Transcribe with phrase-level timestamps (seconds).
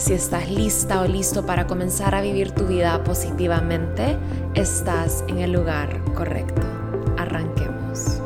[0.00, 4.16] Si estás lista o listo para comenzar a vivir tu vida positivamente,
[4.54, 6.62] estás en el lugar correcto.
[7.18, 8.22] Arranquemos.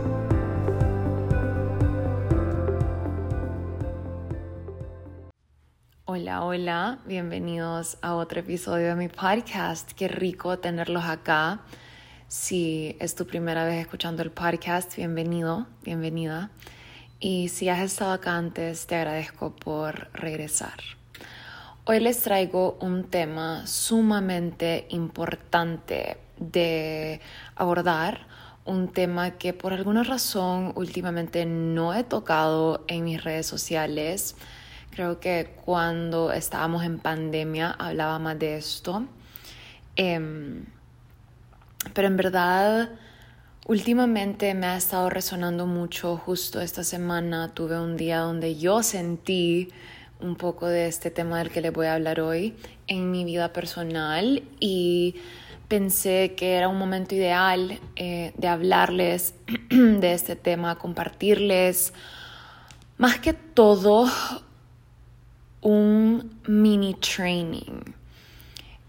[6.05, 9.91] Hola, hola, bienvenidos a otro episodio de mi podcast.
[9.95, 11.63] Qué rico tenerlos acá.
[12.29, 16.51] Si es tu primera vez escuchando el podcast, bienvenido, bienvenida.
[17.19, 20.79] Y si has estado acá antes, te agradezco por regresar.
[21.87, 27.21] Hoy les traigo un tema sumamente importante de
[27.57, 28.27] abordar,
[28.65, 34.35] un tema que por alguna razón últimamente no he tocado en mis redes sociales.
[34.93, 39.05] Creo que cuando estábamos en pandemia hablaba más de esto.
[39.97, 40.65] Em,
[41.93, 42.93] pero en verdad,
[43.67, 46.17] últimamente me ha estado resonando mucho.
[46.17, 49.69] Justo esta semana tuve un día donde yo sentí
[50.25, 53.53] un poco de este tema del que les voy a hablar hoy en mi vida
[53.53, 55.17] personal y
[55.69, 59.35] pensé que era un momento ideal eh, de hablarles
[59.71, 61.93] de este tema, compartirles
[62.97, 64.09] más que todo
[65.61, 67.83] un mini training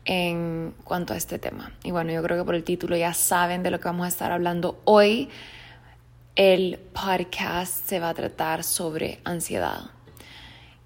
[0.05, 1.73] en cuanto a este tema.
[1.83, 4.09] Y bueno, yo creo que por el título ya saben de lo que vamos a
[4.09, 5.29] estar hablando hoy.
[6.35, 9.94] El podcast se va a tratar sobre ansiedad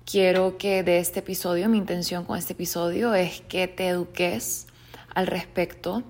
[0.10, 4.66] quiero que de este episodio, mi intención con este episodio es que te eduques
[5.14, 6.04] al respecto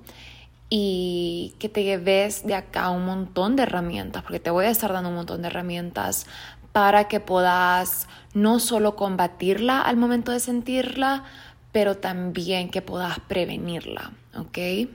[0.70, 4.94] y que te lleves de acá un montón de herramientas, porque te voy a estar
[4.94, 6.28] dando un montón de herramientas
[6.72, 11.26] para que puedas no solo combatirla al momento de sentirla,
[11.74, 14.88] pero también que puedas prevenirla, ¿ok?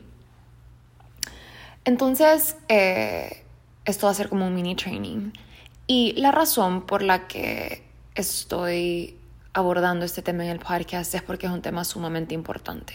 [1.85, 3.45] Entonces, eh,
[3.85, 5.33] esto va a ser como un mini training.
[5.87, 7.85] Y la razón por la que
[8.15, 9.19] estoy
[9.53, 12.95] abordando este tema en el podcast es porque es un tema sumamente importante.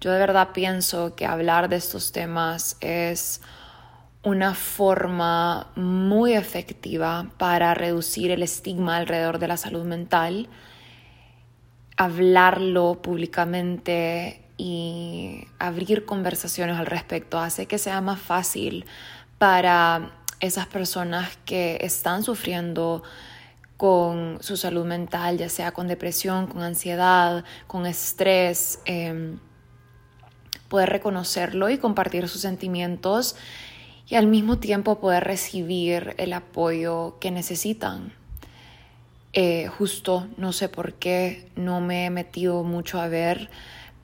[0.00, 3.40] Yo de verdad pienso que hablar de estos temas es
[4.22, 10.48] una forma muy efectiva para reducir el estigma alrededor de la salud mental,
[11.96, 18.84] hablarlo públicamente y abrir conversaciones al respecto hace que sea más fácil
[19.38, 20.10] para
[20.40, 23.02] esas personas que están sufriendo
[23.76, 29.38] con su salud mental, ya sea con depresión, con ansiedad, con estrés, em,
[30.68, 33.36] poder reconocerlo y compartir sus sentimientos
[34.08, 38.12] y al mismo tiempo poder recibir el apoyo que necesitan.
[39.32, 43.50] Eh, justo no sé por qué no me he metido mucho a ver,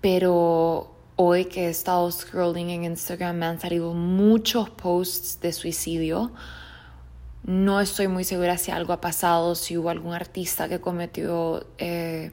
[0.01, 6.33] pero hoy que he estado scrolling en Instagram me han salido muchos posts de suicidio
[7.45, 12.31] no estoy muy segura si algo ha pasado, si hubo algún artista que cometió eh,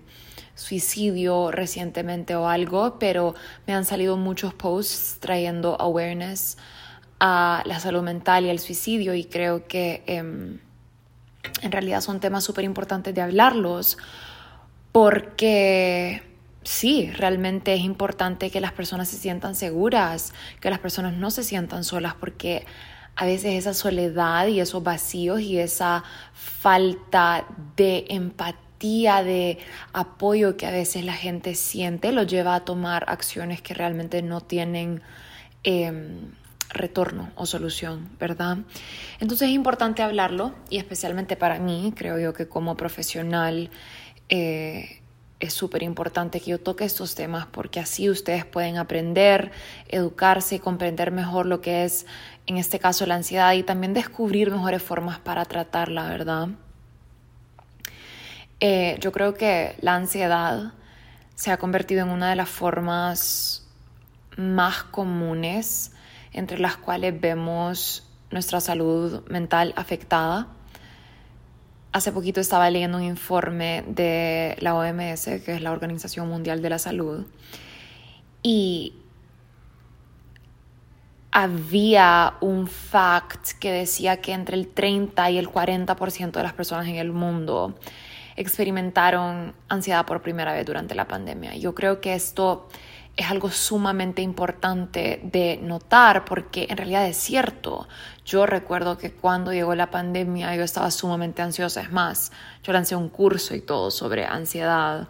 [0.55, 3.33] suicidio recientemente o algo, pero
[3.65, 6.57] me han salido muchos posts trayendo awareness
[7.19, 10.59] a la salud mental y al suicidio y creo que em,
[11.61, 13.97] en realidad son temas súper importantes de hablarlos
[14.91, 16.21] porque
[16.63, 21.43] sí, realmente es importante que las personas se sientan seguras, que las personas no se
[21.43, 22.65] sientan solas porque
[23.19, 29.57] a veces esa soledad y esos vacíos y esa falta de empatía, de
[29.91, 34.39] apoyo que a veces la gente siente, lo lleva a tomar acciones que realmente no
[34.39, 35.01] tienen
[35.63, 36.31] em,
[36.69, 38.59] retorno o solución, ¿verdad?
[39.19, 43.69] Entonces es importante hablarlo y especialmente para mí, creo yo que como profesional,
[44.29, 44.99] eh,
[45.39, 49.51] es súper importante que yo toque estos temas porque así ustedes pueden aprender,
[49.87, 52.05] educarse y comprender mejor lo que es,
[52.49, 56.49] en este caso, la ansiedad y también descubrir mejores formas para tratarla, ¿verdad?
[58.59, 60.73] Eh, yo creo que la ansiedad
[61.35, 63.65] se ha convertido en una de las formas
[64.35, 65.93] más comunes
[66.33, 70.49] entre las cuales vemos nuestra salud mental afectada
[71.91, 76.69] Hace poquito estaba leyendo un informe de la OMS, que es la Organización Mundial de
[76.69, 77.25] la Salud,
[78.43, 78.93] y
[81.31, 86.87] había un fact que decía que entre el 30 y el 40% de las personas
[86.87, 87.75] en el mundo
[88.35, 91.55] experimentaron ansiedad por primera vez durante la pandemia.
[91.55, 92.69] Yo creo que esto
[93.17, 97.87] es algo sumamente importante de notar porque en realidad es cierto.
[98.25, 101.81] Yo recuerdo que cuando llegó la pandemia yo estaba sumamente ansiosa.
[101.81, 102.31] Es más,
[102.63, 105.09] yo lancé un curso y todo sobre ansiedad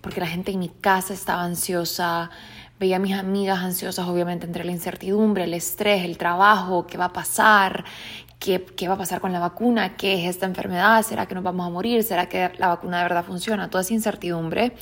[0.00, 2.30] porque la gente en mi casa estaba ansiosa.
[2.78, 7.06] Veía a mis amigas ansiosas, obviamente, entre la incertidumbre, el estrés, el trabajo, qué va
[7.06, 7.84] a pasar,
[8.38, 11.44] qué, qué va a pasar con la vacuna, qué es esta enfermedad, será que nos
[11.44, 13.70] vamos a morir, será que la vacuna de verdad funciona.
[13.70, 14.72] Toda esa incertidumbre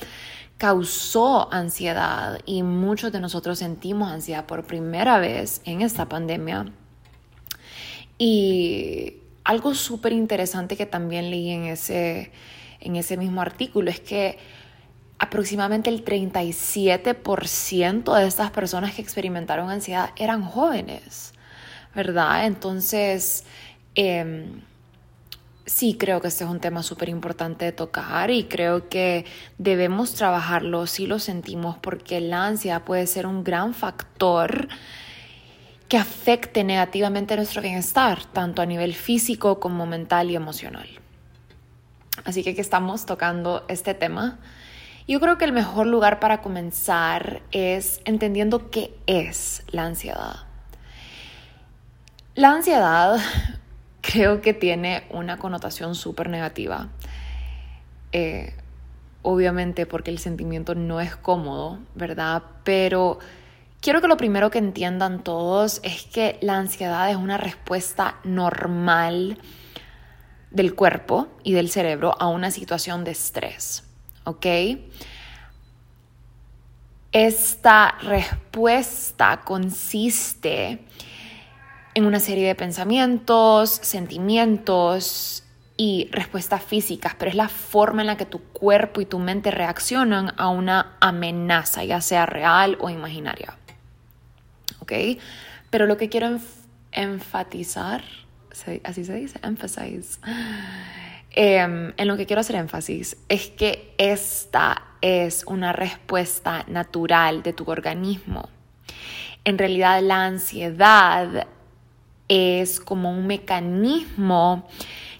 [0.57, 6.65] causó ansiedad y muchos de nosotros sentimos ansiedad por primera vez en esta pandemia.
[8.17, 12.31] Y algo súper interesante que también leí en ese,
[12.79, 14.37] en ese mismo artículo es que
[15.19, 21.33] aproximadamente el 37% de estas personas que experimentaron ansiedad eran jóvenes,
[21.95, 22.45] ¿verdad?
[22.45, 23.45] Entonces,
[23.95, 24.45] eh,
[25.65, 29.25] sí creo que este es un tema súper importante de tocar y creo que
[29.57, 34.67] debemos trabajarlo si lo sentimos porque la ansiedad puede ser un gran factor
[35.87, 40.87] que afecte negativamente nuestro bienestar, tanto a nivel físico como mental y emocional.
[42.25, 44.39] Así que aquí estamos tocando este tema.
[45.07, 50.35] Yo creo que el mejor lugar para comenzar es entendiendo qué es la ansiedad.
[52.35, 53.19] La ansiedad
[54.01, 56.89] creo que tiene una connotación súper negativa.
[58.13, 58.53] Eh,
[59.23, 62.43] obviamente porque el sentimiento no es cómodo, ¿verdad?
[62.63, 63.19] Pero
[63.81, 69.37] quiero que lo primero que entiendan todos es que la ansiedad es una respuesta normal
[70.51, 73.83] del cuerpo y del cerebro a una situación de estrés,
[74.23, 74.45] ¿ok?
[77.11, 80.79] Esta respuesta consiste
[81.93, 85.43] en una serie de pensamientos, sentimientos
[85.77, 89.51] y respuestas físicas, pero es la forma en la que tu cuerpo y tu mente
[89.51, 93.57] reaccionan a una amenaza, ya sea real o imaginaria.
[94.79, 94.93] ¿Ok?
[95.69, 96.39] Pero lo que quiero
[96.91, 98.03] enfatizar,
[98.83, 100.19] así se dice, emphasize,
[101.33, 107.53] em, en lo que quiero hacer énfasis es que esta es una respuesta natural de
[107.53, 108.49] tu organismo.
[109.43, 111.47] En realidad la ansiedad
[112.27, 114.67] es como un mecanismo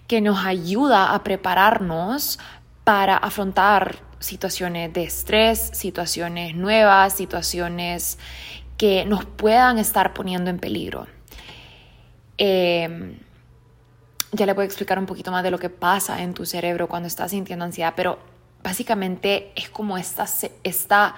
[0.06, 2.38] que nos ayuda a prepararnos
[2.84, 8.18] para afrontar situaciones de estrés, situaciones nuevas, situaciones
[8.76, 11.06] que nos puedan estar poniendo en peligro.
[12.36, 13.18] Em,
[14.34, 16.88] ya le voy a explicar un poquito más de lo que pasa en tu cerebro
[16.88, 18.18] cuando estás sintiendo ansiedad, pero
[18.62, 20.26] básicamente es como esta,
[20.64, 21.14] esta,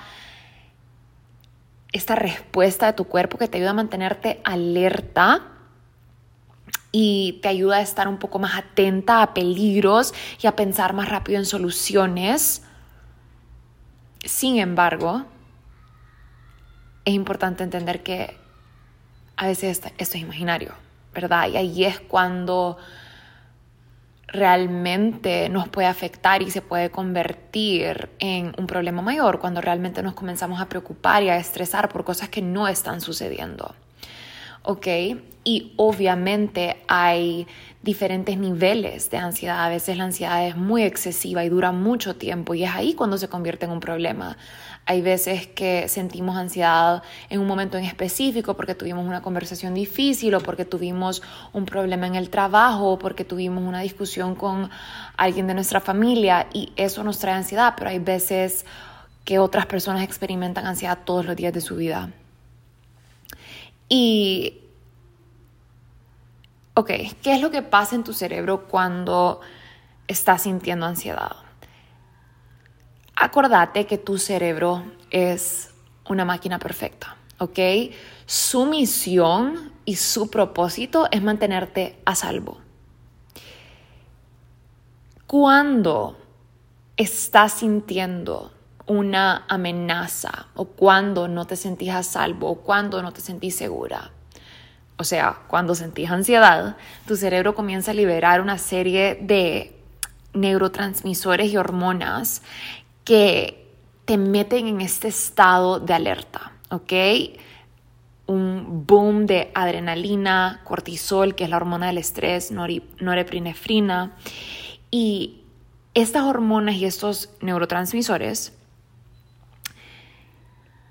[1.93, 5.53] esta respuesta de tu cuerpo que te ayuda a mantenerte alerta
[6.93, 11.09] y te ayuda a estar un poco más atenta a peligros y a pensar más
[11.09, 12.63] rápido en soluciones.
[14.25, 15.25] Sin embargo,
[17.05, 18.37] es importante entender que
[19.37, 20.73] a veces esto es imaginario,
[21.15, 21.49] ¿verdad?
[21.49, 22.79] Y ahí es cuando
[24.37, 30.15] realmente nos puede afectar y se puede convertir en un problema mayor, cuando realmente nos
[30.15, 33.75] comenzamos a preocupar y a estresar por cosas que no están sucediendo.
[34.67, 34.87] ¿ok?
[35.49, 37.47] Y obviamente hay
[37.81, 39.65] diferentes niveles de ansiedad.
[39.65, 43.17] A veces la ansiedad es muy excesiva y dura mucho tiempo y es ahí cuando
[43.17, 44.37] se convierte en un problema.
[44.87, 50.35] Hay veces que sentimos ansiedad en un momento en específico porque tuvimos una conversación difícil
[50.35, 54.69] o porque tuvimos un problema en el trabajo o porque tuvimos una discusión con
[55.17, 58.67] alguien de nuestra familia y eso nos trae ansiedad, pero hay veces
[59.25, 62.11] que otras personas experimentan ansiedad todos los días de su vida.
[63.89, 64.66] Y,
[66.77, 66.91] ok,
[67.23, 69.41] ¿qué es lo que pasa en tu cerebro cuando
[70.07, 71.37] estás sintiendo ansiedad?
[73.17, 75.71] Acordate que tu cerebro es
[76.07, 77.59] una máquina perfecta, ¿ok?
[78.27, 82.61] Su misión y su propósito es mantenerte a salvo.
[85.27, 86.19] Cuando
[86.99, 88.53] estás sintiendo
[88.87, 94.13] una amenaza o cuando no te sentís a salvo o cuando no te sentís segura.
[94.99, 96.77] O sea, cuando sentís ansiedad,
[97.07, 99.77] tu cerebro comienza a liberar una serie de
[100.33, 102.43] neurotransmisores y hormonas
[103.05, 103.67] que
[104.07, 106.93] te meten en este estado de alerta, ¿ok?
[108.27, 114.17] Un boom de adrenalina, cortisol, que es la hormona del estrés, norepinefrina.
[114.91, 115.43] Y
[115.95, 118.53] estas hormonas y estos neurotransmisores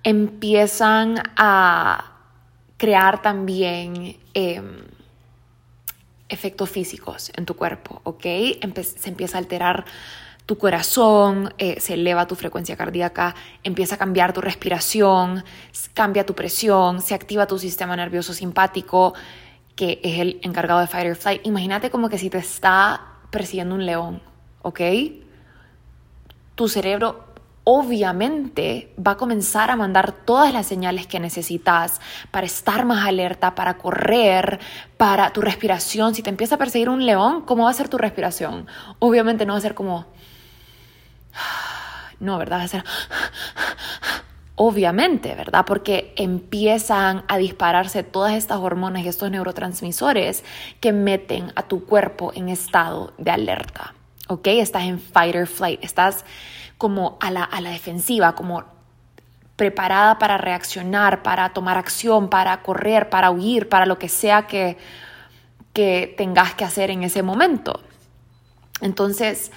[0.04, 2.15] empiezan a
[2.78, 4.78] crear también em,
[6.30, 8.24] efectos físicos en tu cuerpo, ¿ok?
[8.24, 9.86] se empieza a alterar
[10.46, 15.44] tu corazón, eh, se eleva tu frecuencia cardíaca, empieza a cambiar tu respiración,
[15.94, 19.16] cambia tu presión, se activa tu sistema nervioso simpático,
[19.76, 21.46] que es el encargado de fight or flight.
[21.46, 23.02] Imagínate como que si te está
[23.32, 24.22] persiguiendo un león,
[24.62, 24.82] ¿ok?
[26.54, 27.26] Tu cerebro
[27.66, 32.00] obviamente va a comenzar a mandar todas las señales que necesitas
[32.32, 34.60] para estar más alerta, para correr,
[34.98, 36.14] para tu respiración.
[36.16, 38.68] Si te empieza a perseguir un león, ¿cómo va a ser tu respiración?
[39.00, 40.06] Obviamente no va a ser como...
[42.20, 42.60] No, ¿verdad?
[42.60, 42.84] Va a ser...
[44.58, 45.66] Obviamente, ¿verdad?
[45.66, 50.46] Porque empiezan a dispararse todas estas hormonas y estos neurotransmisores
[50.80, 53.96] que meten a tu cuerpo en estado de alerta.
[54.30, 54.48] ¿Ok?
[54.48, 56.24] Estás en fight or flight, estás
[56.78, 58.64] como a la, a la defensiva, como
[59.56, 64.78] preparada para reaccionar, para tomar acción, para correr, para huir, para lo que sea que,
[65.74, 67.82] que tengas que hacer en ese momento.
[68.82, 69.52] Entonces,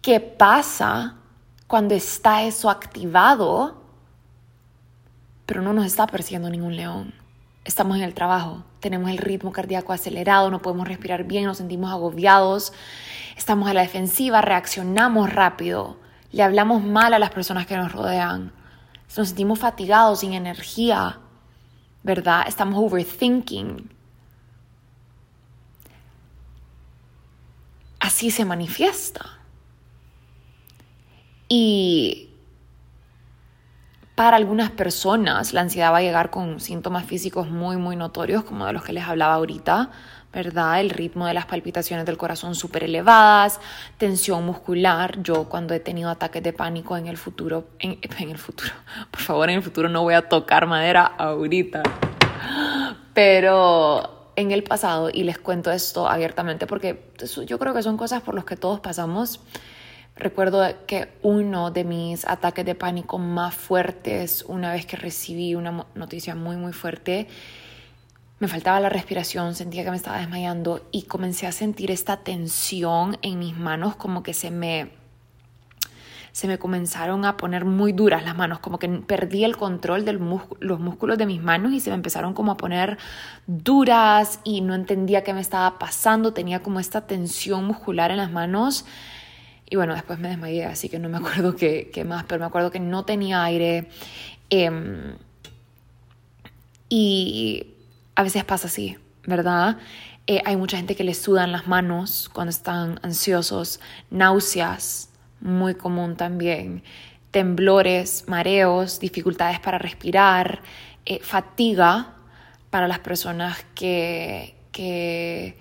[0.00, 1.16] ¿qué pasa
[1.66, 3.82] cuando está eso activado,
[5.44, 7.14] pero no nos está persiguiendo ningún león?
[7.64, 11.92] Estamos en el trabajo, tenemos el ritmo cardíaco acelerado, no podemos respirar bien, nos sentimos
[11.92, 12.72] agobiados,
[13.36, 16.01] estamos a la defensiva, reaccionamos rápido
[16.32, 18.52] le hablamos mal a las personas que nos rodean,
[19.16, 21.20] nos sentimos fatigados, sin energía,
[22.02, 22.44] ¿verdad?
[22.48, 23.90] Estamos overthinking.
[28.00, 29.38] Así se manifiesta.
[31.48, 32.30] Y
[34.14, 38.66] para algunas personas la ansiedad va a llegar con síntomas físicos muy, muy notorios, como
[38.66, 39.90] de los que les hablaba ahorita,
[40.32, 40.80] ¿verdad?
[40.80, 43.60] El ritmo de las palpitaciones del corazón súper elevadas,
[43.98, 45.22] tensión muscular.
[45.22, 48.72] Yo cuando he tenido ataques de pánico en el futuro, en, en, el futuro,
[49.10, 51.82] por favor, en el futuro no voy a tocar madera ahorita,
[53.14, 57.12] pero en el pasado, y les cuento esto abiertamente porque
[57.46, 59.40] yo creo que son cosas por las que todos pasamos.
[60.14, 65.86] Recuerdo que uno de mis ataques de pánico más fuertes, una vez que recibí una
[65.94, 67.28] noticia muy, muy fuerte,
[68.42, 73.16] me faltaba la respiración, sentía que me estaba desmayando y comencé a sentir esta tensión
[73.22, 74.90] en mis manos, como que se me,
[76.32, 80.14] se me comenzaron a poner muy duras las manos, como que perdí el control de
[80.14, 82.98] los músculos de mis manos y se me empezaron como a poner
[83.46, 88.32] duras y no entendía qué me estaba pasando, tenía como esta tensión muscular en las
[88.32, 88.86] manos.
[89.70, 92.46] Y bueno, después me desmayé, así que no me acuerdo qué, qué más, pero me
[92.46, 93.88] acuerdo que no tenía aire.
[94.50, 95.14] Eh,
[96.94, 97.71] y
[98.14, 99.78] a veces pasa así, ¿verdad?
[100.26, 106.16] Eh, hay mucha gente que le sudan las manos cuando están ansiosos, náuseas, muy común
[106.16, 106.84] también,
[107.32, 110.62] temblores, mareos, dificultades para respirar,
[111.04, 112.14] eh, fatiga
[112.70, 115.56] para las personas que, que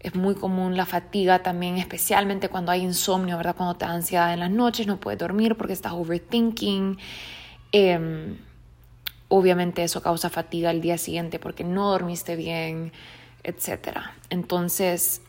[0.00, 3.54] es muy común la fatiga también, especialmente cuando hay insomnio, ¿verdad?
[3.56, 6.98] Cuando te da ansiedad en las noches, no puedes dormir porque estás overthinking.
[7.72, 8.36] Eh,
[9.28, 12.92] obviamente eso causa fatiga al día siguiente porque no dormiste bien,
[13.42, 13.98] etc.
[14.30, 15.22] Entonces,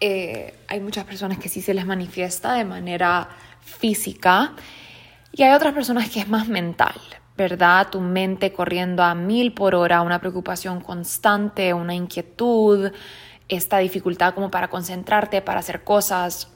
[0.00, 3.28] eh, hay muchas personas que sí se les manifiesta de manera
[3.60, 4.52] física
[5.32, 6.94] y hay otras personas que es más mental,
[7.36, 7.88] ¿verdad?
[7.90, 12.90] Tu mente corriendo a mil por hora, una preocupación constante, una inquietud,
[13.48, 16.48] esta dificultad como para concentrarte, para hacer cosas.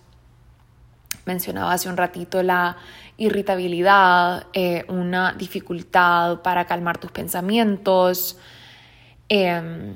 [1.27, 2.77] Mencionaba hace un ratito la
[3.17, 8.37] irritabilidad, eh, una dificultad para calmar tus pensamientos.
[9.29, 9.95] Em,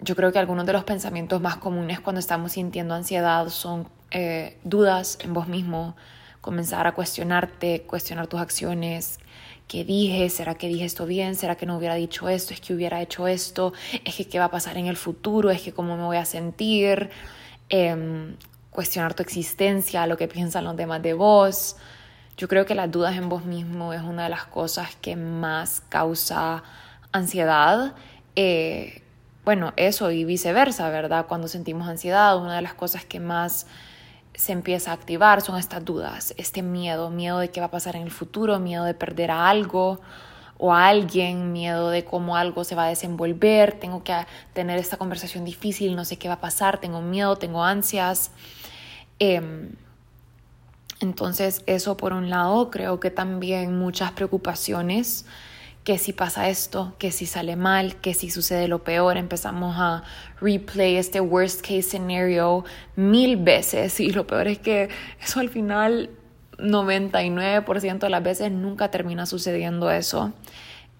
[0.00, 4.58] yo creo que algunos de los pensamientos más comunes cuando estamos sintiendo ansiedad son eh,
[4.64, 5.96] dudas en vos mismo,
[6.40, 9.20] comenzar a cuestionarte, cuestionar tus acciones.
[9.68, 10.28] ¿Qué dije?
[10.28, 11.34] ¿Será que dije esto bien?
[11.36, 12.52] ¿Será que no hubiera dicho esto?
[12.52, 13.72] ¿Es que hubiera hecho esto?
[14.04, 15.50] ¿Es que qué va a pasar en el futuro?
[15.50, 17.10] ¿Es que cómo me voy a sentir?
[17.68, 18.36] Em,
[18.70, 21.76] cuestionar tu existencia, lo que piensan los demás de vos.
[22.36, 25.82] Yo creo que las dudas en vos mismo es una de las cosas que más
[25.88, 26.62] causa
[27.12, 27.94] ansiedad.
[28.36, 29.02] Eh,
[29.44, 31.26] bueno, eso y viceversa, ¿verdad?
[31.26, 33.66] Cuando sentimos ansiedad, una de las cosas que más
[34.34, 37.96] se empieza a activar son estas dudas, este miedo, miedo de qué va a pasar
[37.96, 40.00] en el futuro, miedo de perder a algo
[40.56, 44.14] o a alguien, miedo de cómo algo se va a desenvolver, tengo que
[44.52, 48.30] tener esta conversación difícil, no sé qué va a pasar, tengo miedo, tengo ansias.
[49.18, 49.74] Em,
[51.02, 55.26] entonces, eso por un lado, creo que también muchas preocupaciones,
[55.82, 60.04] que si pasa esto, que si sale mal, que si sucede lo peor, empezamos a
[60.40, 64.90] replay este worst case scenario mil veces y lo peor es que
[65.20, 66.10] eso al final
[66.58, 70.32] 99% de las veces nunca termina sucediendo eso,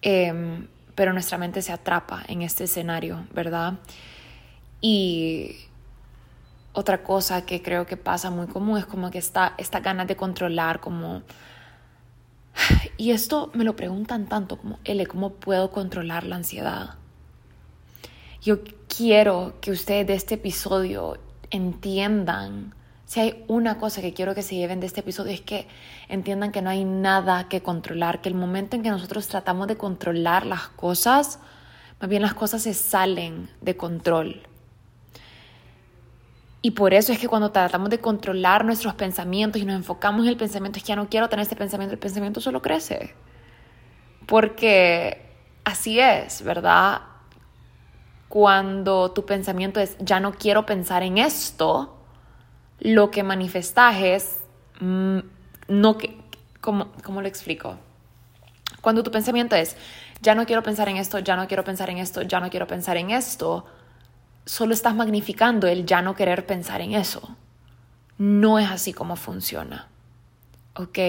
[0.01, 3.75] em, pero nuestra mente se atrapa en este escenario, ¿verdad?
[4.81, 5.55] Y
[6.73, 10.15] otra cosa que creo que pasa muy común es como que está esta ganas de
[10.15, 11.21] controlar, como...
[12.97, 16.95] Y esto me lo preguntan tanto como, L, ¿cómo puedo controlar la ansiedad?
[18.41, 21.17] Yo quiero que ustedes de este episodio
[21.49, 22.73] entiendan,
[23.05, 25.67] si hay una cosa que quiero que se lleven de este episodio es que
[26.09, 29.77] entiendan que no hay nada que controlar, que el momento en que nosotros tratamos de
[29.77, 31.39] controlar las cosas,
[31.99, 34.43] más bien las cosas se salen de control.
[36.65, 40.29] Y por eso es que cuando tratamos de controlar nuestros pensamientos y nos enfocamos en
[40.29, 43.13] el pensamiento, es que ya no quiero tener este pensamiento, el pensamiento solo crece.
[44.25, 45.29] Porque
[45.65, 47.01] así es, ¿verdad?
[48.29, 51.97] Cuando tu pensamiento es, ya no quiero pensar en esto,
[52.79, 54.39] lo que manifestas es,
[54.79, 55.19] mm,
[55.67, 56.17] no que,
[56.61, 57.77] ¿cómo, ¿cómo lo explico?
[58.79, 59.75] Cuando tu pensamiento es,
[60.21, 62.67] ya no quiero pensar en esto, ya no quiero pensar en esto, ya no quiero
[62.67, 63.65] pensar en esto,
[64.45, 67.35] solo estás magnificando el ya no querer pensar en eso.
[68.17, 69.87] No es así como funciona.
[70.75, 70.99] ¿Ok?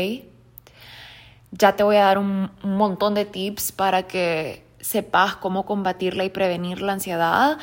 [1.51, 6.31] Ya te voy a dar un, montón de tips para que sepas cómo combatirla y
[6.31, 7.59] prevenir la ansiedad,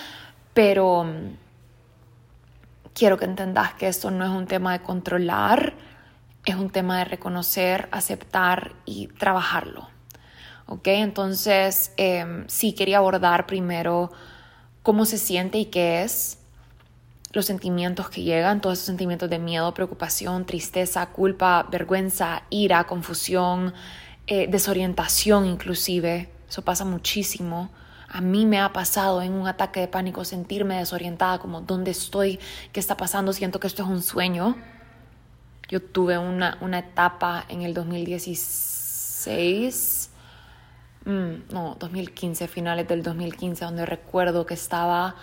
[0.53, 1.35] pero mm,
[2.93, 5.73] quiero que entendas que esto no es un tema de controlar,
[6.45, 9.89] es un tema de reconocer, aceptar y trabajarlo.
[10.65, 10.87] ¿Ok?
[10.87, 14.11] Entonces, em, sí quería abordar primero
[14.83, 16.37] cómo se siente y qué es,
[17.33, 23.73] los sentimientos que llegan, todos esos sentimientos de miedo, preocupación, tristeza, culpa, vergüenza, ira, confusión,
[24.27, 26.29] eh, desorientación inclusive.
[26.49, 27.69] Eso pasa muchísimo.
[28.09, 32.39] A mí me ha pasado en un ataque de pánico sentirme desorientada, como dónde estoy,
[32.73, 34.57] qué está pasando, siento que esto es un sueño.
[35.69, 40.00] Yo tuve una, una etapa en el 2016
[41.05, 45.15] Mm, no, 2015, finales del 2015, donde recuerdo que estaba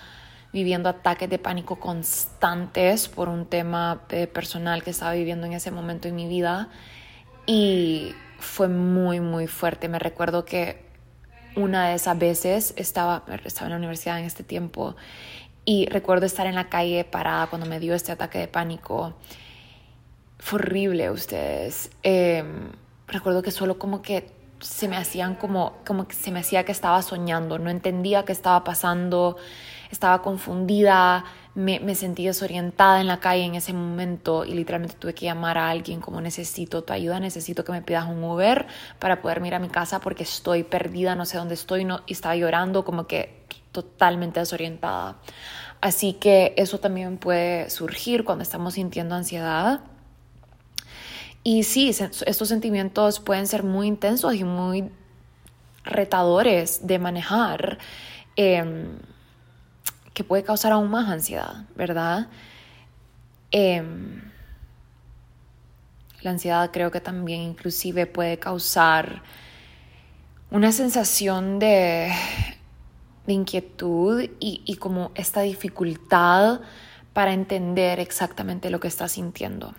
[0.53, 6.09] viviendo ataques de pánico constantes por un tema personal que estaba viviendo en ese momento
[6.09, 6.69] en mi vida
[7.47, 9.89] y fue muy, muy fuerte.
[9.89, 10.85] Me recuerdo que
[11.55, 14.97] una de esas veces estaba, estaba en la universidad en este tiempo
[15.65, 19.15] y recuerdo estar en la calle parada cuando me dio este ataque de pánico.
[20.39, 21.91] Fue horrible, ustedes.
[22.03, 22.71] Em,
[23.07, 26.73] recuerdo que solo como que se me hacían como, como que se me hacía que
[26.73, 29.37] estaba soñando, no entendía qué estaba pasando,
[29.91, 35.15] estaba confundida, me, me, sentí desorientada en la calle en ese momento y literalmente tuve
[35.15, 38.67] que llamar a alguien como necesito tu ayuda, necesito que me pidas un Uber
[38.99, 42.13] para poder ir a mi casa porque estoy perdida, no sé dónde estoy no, y
[42.13, 45.17] estaba llorando como que totalmente desorientada.
[45.81, 49.81] Así que eso también puede surgir cuando estamos sintiendo ansiedad
[51.45, 54.91] y sí, estos sentimientos pueden ser muy intensos y muy
[55.85, 57.79] retadores de manejar,
[58.37, 58.99] em,
[60.15, 62.29] que puede causar aún más ansiedad, ¿verdad?
[63.51, 64.21] Em,
[66.21, 69.23] la ansiedad creo que también inclusive puede causar
[70.51, 72.13] una sensación de,
[73.27, 76.61] inquietud y, y como esta dificultad
[77.13, 79.75] para entender exactamente lo que estás sintiendo.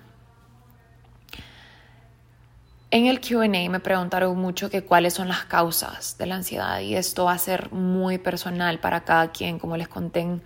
[2.92, 6.96] En el QA me preguntaron mucho que cuáles son las causas de la ansiedad y
[6.96, 10.42] esto va a ser muy personal para cada quien, como les conté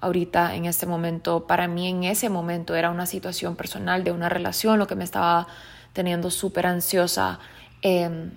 [0.00, 1.48] ahorita en este momento.
[1.48, 5.02] Para mí en ese momento era una situación personal de una relación, lo que me
[5.02, 5.48] estaba
[5.92, 7.40] teniendo súper ansiosa.
[7.82, 8.30] Em,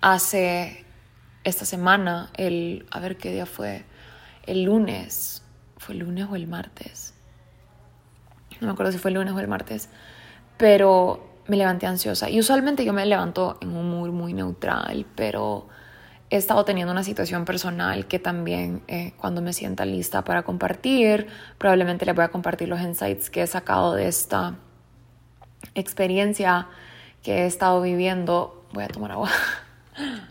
[0.00, 0.84] hace
[1.44, 3.84] esta semana, el, a ver qué día fue,
[4.46, 5.44] el lunes,
[5.78, 7.14] ¿fue el lunes o el martes?
[8.60, 9.88] No me acuerdo si fue el lunes o el martes,
[10.58, 12.30] pero me levanté ansiosa.
[12.30, 15.66] Y usualmente yo me levanto en un mood muy neutral, pero
[16.30, 21.26] he estado teniendo una situación personal que también eh, cuando me sienta lista para compartir,
[21.58, 24.58] probablemente les voy a compartir los insights que he sacado de esta
[25.74, 26.68] experiencia
[27.24, 28.64] que he estado viviendo.
[28.72, 29.30] Voy a tomar agua.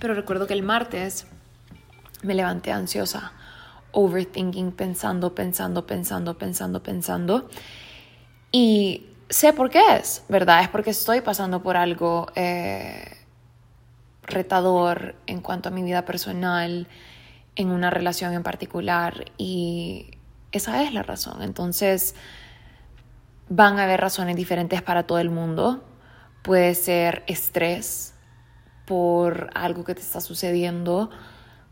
[0.00, 1.28] Pero recuerdo que el martes
[2.24, 3.34] me levanté ansiosa
[3.94, 7.48] overthinking, pensando, pensando, pensando, pensando, pensando.
[8.52, 10.62] Y sé por qué es, ¿verdad?
[10.62, 13.16] Es porque estoy pasando por algo eh,
[14.22, 16.88] retador en cuanto a mi vida personal,
[17.56, 20.18] en una relación en particular, y
[20.52, 21.42] esa es la razón.
[21.42, 22.14] Entonces,
[23.48, 25.84] van a haber razones diferentes para todo el mundo.
[26.42, 28.14] Puede ser estrés
[28.84, 31.10] por algo que te está sucediendo,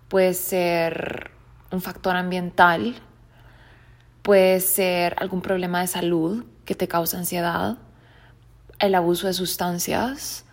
[0.09, 1.31] puede ser
[1.73, 2.95] un factor ambiental,
[4.23, 7.79] puede ser algún problema de salud que te causa ansiedad,
[8.79, 10.45] el abuso de sustancias,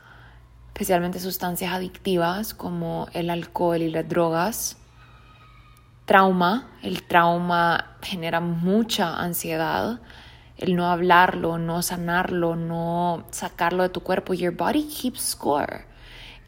[0.67, 4.77] especialmente sustancias adictivas como el alcohol y las drogas,
[6.09, 6.67] trauma.
[6.81, 9.99] El trauma genera mucha ansiedad.
[10.57, 14.33] El no hablarlo, no sanarlo, no sacarlo de tu cuerpo.
[14.33, 15.85] Your body keeps score.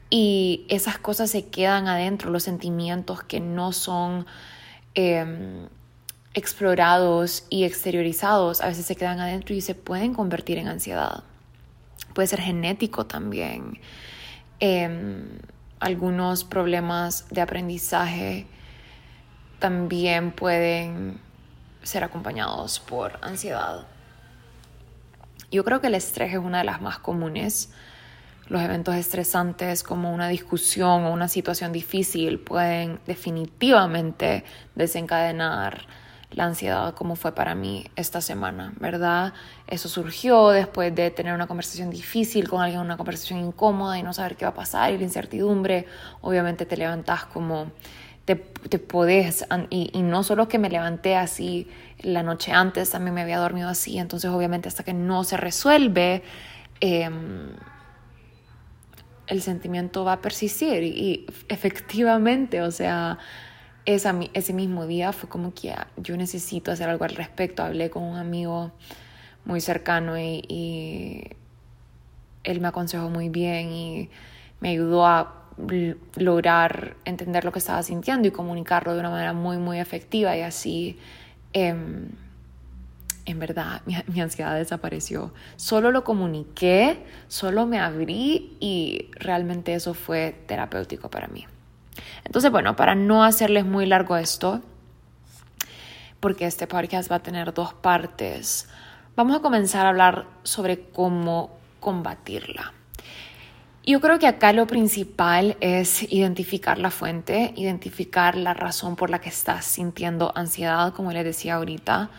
[0.09, 4.25] Y esas cosas se quedan adentro, los sentimientos que no son
[4.95, 5.67] em,
[6.33, 11.23] explorados y exteriorizados, a veces se quedan adentro y se pueden convertir en ansiedad.
[12.13, 13.79] Puede ser genético también.
[14.59, 15.39] Em,
[15.79, 18.47] algunos problemas de aprendizaje
[19.59, 21.19] también pueden
[21.83, 23.87] ser acompañados por ansiedad.
[25.51, 27.73] Yo creo que el estrés es una de las más comunes.
[28.51, 34.43] Los eventos estresantes como una discusión o una situación difícil pueden definitivamente
[34.75, 35.87] desencadenar
[36.31, 39.31] la ansiedad como fue para mí esta semana, ¿verdad?
[39.67, 44.11] Eso surgió después de tener una conversación difícil con alguien, una conversación incómoda y no
[44.11, 45.85] saber qué va a pasar y la incertidumbre,
[46.19, 47.71] obviamente te levantas como
[48.25, 48.85] te, te
[49.69, 53.97] y, no solo que me levanté así la noche antes, también me había dormido así,
[53.97, 56.21] entonces obviamente hasta que no se resuelve,
[56.81, 57.55] em,
[59.31, 63.17] el sentimiento va a persistir y efectivamente, o sea,
[63.85, 67.63] ese mismo día fue como que yo necesito hacer algo al respecto.
[67.63, 68.73] Hablé con un amigo
[69.45, 71.29] muy cercano y,
[72.43, 74.09] él me aconsejó muy bien y
[74.59, 75.45] me ayudó a
[76.15, 80.41] lograr entender lo que estaba sintiendo y comunicarlo de una manera muy, muy efectiva y
[80.41, 80.99] así,
[81.53, 82.09] em,
[83.25, 85.33] en verdad, mi, mi, ansiedad desapareció.
[85.55, 91.45] Solo lo comuniqué, solo me abrí y realmente eso fue terapéutico para mí.
[92.23, 94.61] Entonces, bueno, para no hacerles muy largo esto,
[96.19, 98.69] porque este podcast va a tener dos partes,
[99.15, 102.73] vamos a comenzar a hablar sobre cómo combatirla.
[103.83, 109.19] Yo creo que acá lo principal es identificar la fuente, identificar la razón por la
[109.19, 112.11] que estás sintiendo ansiedad, como les decía ahorita.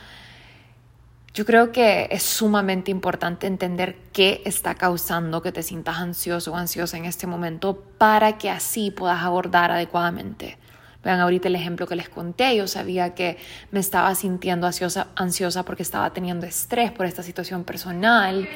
[1.34, 6.56] Yo creo que es sumamente importante entender qué está causando que te sientas ansioso o
[6.56, 10.58] ansiosa en este momento para que así puedas abordar adecuadamente.
[11.02, 13.38] Vean ahorita el ejemplo que les conté, yo sabía que
[13.70, 18.46] me estaba sintiendo ansiosa, ansiosa porque estaba teniendo estrés por esta situación personal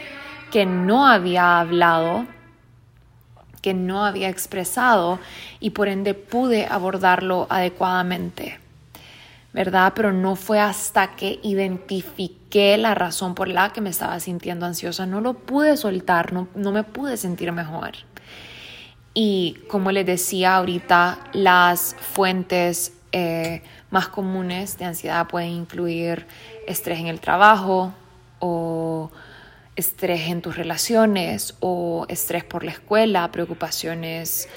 [0.53, 2.27] que no había hablado,
[3.63, 5.19] que no había expresado
[5.61, 8.66] y por ende pude abordarlo adecuadamente.
[9.57, 9.95] ¿Verdad?
[9.97, 15.07] Pero no fue hasta que identifiqué la razón por la que me estaba sintiendo ansiosa,
[15.07, 17.93] no lo pude soltar, no, me pude sentir mejor.
[19.15, 26.27] Y como les decía ahorita, las fuentes eh, más comunes de ansiedad pueden incluir
[26.69, 27.95] estrés en el trabajo
[28.41, 29.11] o
[29.75, 34.51] estrés en tus relaciones o estrés por la escuela, preocupaciones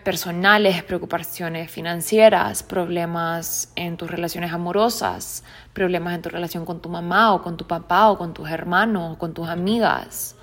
[0.00, 7.34] personales, preocupaciones financieras, problemas en tus relaciones amorosas, problemas en tu relación con tu mamá
[7.34, 10.36] o con tu papá o con tus hermanos o con tus amigas.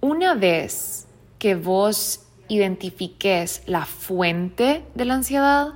[0.00, 1.06] Una vez
[1.38, 5.74] que vos identifiques la fuente de la ansiedad,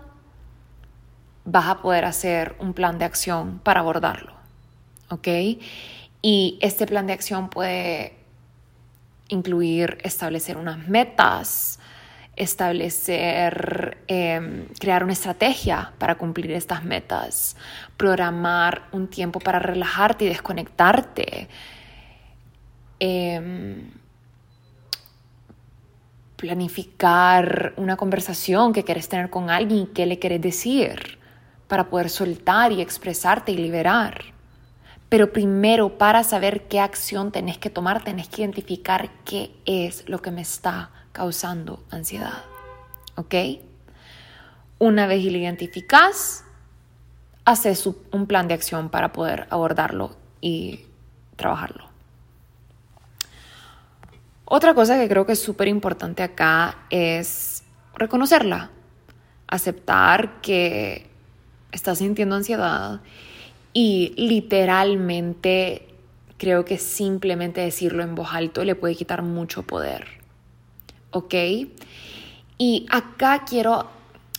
[1.45, 4.33] vas a poder hacer un plan de acción para abordarlo.
[5.11, 5.29] ¿Ok?
[6.23, 8.17] Y este plan de acción puede
[9.29, 11.79] incluir establecer unas metas,
[12.37, 17.57] establecer, em, crear una estrategia para cumplir estas metas,
[17.97, 21.49] programar un tiempo para relajarte y desconectarte,
[22.99, 23.91] em,
[26.37, 31.19] planificar una conversación que quieres tener con alguien y qué le quieres decir
[31.69, 34.35] para poder soltar y expresarte y liberar.
[35.09, 40.21] Pero primero, para saber qué acción tenés que tomar, tenés que identificar qué es lo
[40.21, 42.43] que me está causando ansiedad.
[43.15, 43.35] ¿Ok?
[44.79, 46.45] Una vez lo identificas,
[47.47, 50.85] haces un plan de acción para poder abordarlo y
[51.37, 51.89] trabajarlo.
[54.45, 57.63] Otra cosa que creo que es súper importante acá es
[57.95, 58.71] reconocerla,
[59.47, 61.07] aceptar que
[61.73, 63.01] estás sintiendo ansiedad
[63.73, 65.89] y literalmente
[66.37, 70.24] creo que simplemente decirlo en voz alto le puede quitar mucho poder.
[71.15, 71.35] ¿Ok?
[72.59, 73.89] Y acá quiero,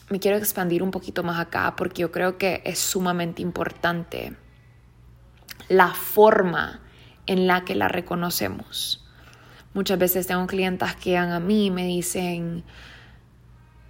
[0.10, 4.36] me quiero expandir un poquito más acá porque yo creo que es sumamente importante
[5.70, 6.82] la forma
[7.28, 9.04] en la que la reconocemos.
[9.74, 12.66] Muchas veces tengo clientas que llegan a mí y me dicen,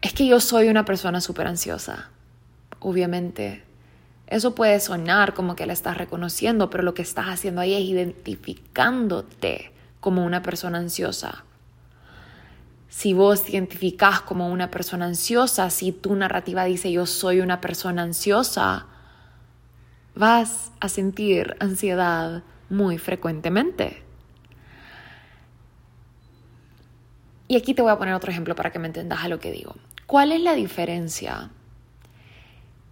[0.02, 2.12] es que yo soy una persona súper ansiosa.
[2.80, 3.64] Obviamente,
[4.28, 7.82] eso puede sonar como que la estás reconociendo, pero lo que estás haciendo ahí es
[7.82, 11.45] identificándote como una persona ansiosa
[12.96, 17.60] Si vos te identificás como una persona ansiosa, si tu narrativa dice yo soy una
[17.60, 18.86] persona ansiosa,
[20.16, 24.02] vas a sentir ansiedad muy frecuentemente.
[27.50, 29.52] Y aquí te voy a poner otro ejemplo para que me entendas a lo que
[29.52, 29.76] digo.
[30.06, 31.52] ¿Cuál es la diferencia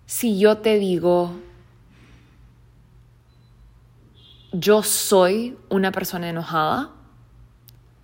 [0.06, 1.32] si yo te digo,
[4.52, 6.92] yo soy una persona enojada,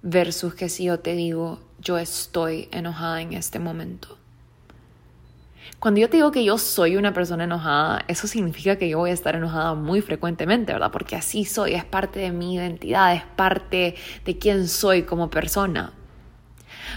[0.01, 4.17] versus que si yo te digo, yo estoy enojada en este momento?
[5.79, 9.11] Cuando yo te digo que yo soy una persona enojada, eso significa que yo voy
[9.11, 10.91] a estar enojada muy frecuentemente, ¿verdad?
[10.91, 15.93] Porque así soy, es parte de mi identidad, es parte de quién soy como persona.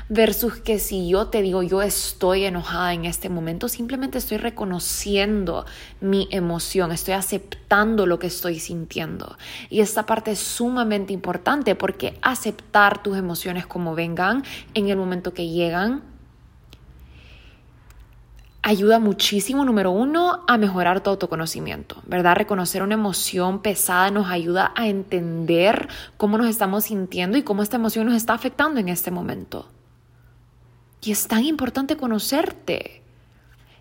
[0.08, 5.64] Versus que si yo te digo yo estoy enojada en este momento, simplemente estoy reconociendo
[6.00, 9.36] mi emoción, estoy aceptando lo que estoy sintiendo.
[9.70, 15.32] Y esta parte es sumamente importante porque aceptar tus emociones como vengan en el momento
[15.32, 16.02] que llegan
[18.62, 22.36] ayuda muchísimo, número uno, a mejorar tu autoconocimiento, ¿verdad?
[22.36, 27.76] Reconocer una emoción pesada nos ayuda a entender cómo nos estamos sintiendo y cómo esta
[27.76, 29.68] emoción nos está afectando en este momento.
[31.02, 33.02] Y es tan importante conocerte.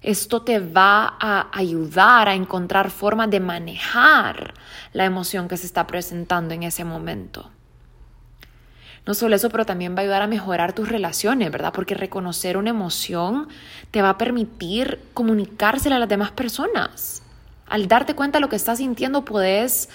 [0.01, 4.55] Esto te va a ayudar a encontrar formas de manejar
[4.93, 7.51] la emoción que se está presentando en ese momento.
[9.05, 11.73] No solo eso, pero también va a ayudar a mejorar tus relaciones, ¿verdad?
[11.73, 13.47] Porque reconocer una emoción
[13.91, 17.21] te va a permitir comunicársela a las demás personas.
[17.67, 19.89] Al darte cuenta de lo que estás sintiendo, puedes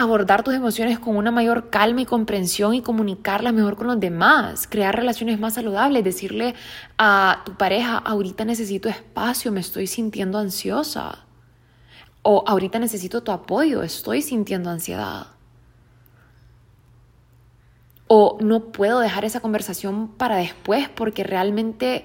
[0.00, 4.66] abordar tus emociones con una mayor calma y comprensión y comunicarlas mejor con los demás,
[4.68, 6.54] crear relaciones más saludables, decirle
[6.98, 11.26] a tu pareja, ahorita necesito espacio, me estoy sintiendo ansiosa.
[12.22, 15.28] O ahorita necesito tu apoyo, estoy sintiendo ansiedad
[18.12, 22.04] o no puedo dejar esa conversación para después porque realmente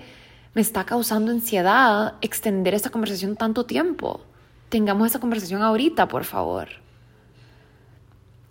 [0.53, 4.21] me está causando ansiedad extender esa conversación tanto tiempo.
[4.69, 6.84] Tengamos esa conversación ahorita, por favor.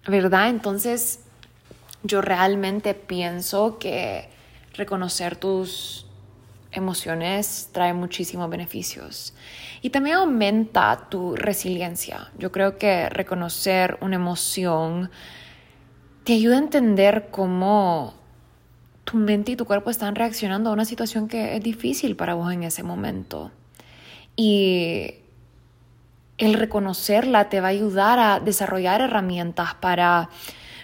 [0.06, 0.50] ¿Verdad?
[0.50, 1.20] Entonces,
[2.02, 4.28] yo realmente pienso que
[4.74, 6.06] reconocer tus
[6.72, 9.34] emociones trae muchísimos beneficios.
[9.80, 12.30] Y también aumenta tu resiliencia.
[12.38, 15.10] Yo creo que reconocer una emoción
[16.24, 18.14] te ayuda a entender cómo
[19.04, 22.52] tu mente y tu cuerpo están reaccionando a una situación que es difícil para vos
[22.52, 23.50] en ese momento.
[24.36, 25.14] Y
[26.38, 30.30] el reconocerla te va a ayudar a desarrollar herramientas para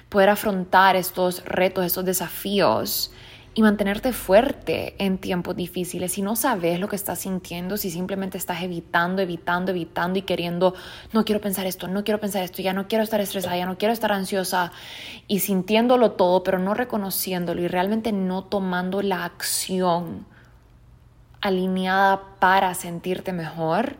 [0.09, 3.13] poder afrontar estos retos, estos desafíos
[3.53, 6.13] y mantenerte fuerte en tiempos difíciles.
[6.13, 10.75] Si no sabes lo que estás sintiendo, si simplemente estás evitando, evitando, evitando y queriendo,
[11.13, 13.77] no quiero pensar esto, no quiero pensar esto, ya no quiero estar estresada, ya no
[13.77, 14.71] quiero estar ansiosa
[15.27, 20.27] y sintiéndolo todo, pero no reconociéndolo y realmente no tomando la acción
[21.41, 23.97] alineada para sentirte mejor,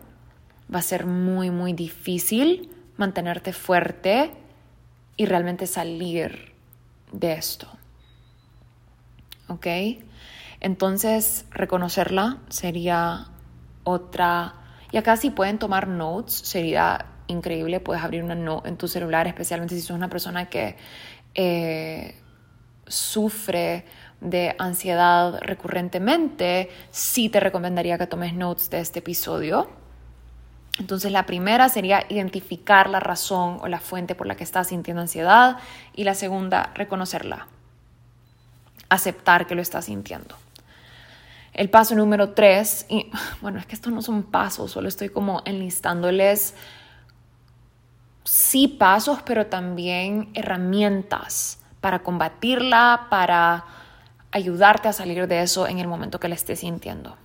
[0.73, 4.33] va a ser muy, muy difícil mantenerte fuerte
[5.17, 6.53] y realmente salir
[7.13, 7.69] de esto.
[9.51, 9.67] ¿ok?
[10.61, 13.27] Entonces, reconocerla sería
[13.85, 14.55] otra...
[14.93, 17.81] Y acá si pueden tomar notes, sería increíble.
[17.81, 20.77] Puedes abrir una note en tu celular, especialmente si sos una persona que
[21.35, 22.17] eh,
[22.87, 23.85] sufre
[24.21, 29.71] de ansiedad recurrentemente, sí te recomendaría que tomes notes de este episodio.
[30.81, 35.03] Entonces la primera sería identificar la razón o la fuente por la que estás sintiendo
[35.03, 35.59] ansiedad
[35.95, 37.47] y la segunda, reconocerla
[38.89, 40.37] aceptar que lo estás sintiendo.
[41.53, 45.43] El paso número tres, y bueno, es que estos no son pasos, solo estoy como
[45.47, 46.55] enlistándoles
[48.25, 53.65] sí pasos, pero también herramientas para combatirla, para
[54.33, 57.17] ayudarte a salir de eso en el momento que la estés sintiendo.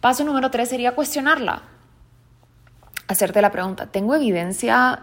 [0.00, 1.62] Paso número tres sería cuestionarla.
[3.10, 5.02] Hacerte la pregunta, ¿tengo evidencia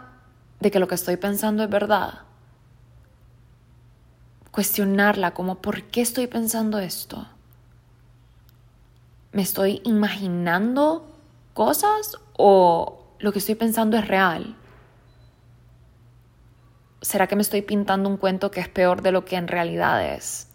[0.62, 2.20] de que lo que estoy pensando es verdad?
[4.50, 7.28] cuestionarla como ¿por qué estoy pensando esto?
[9.34, 11.06] ¿Me estoy imaginando
[11.54, 14.56] cosas o lo que estoy pensando es real?
[17.02, 20.16] ¿Será que me estoy pintando un cuento que es peor de lo que en realidad
[20.16, 20.48] es?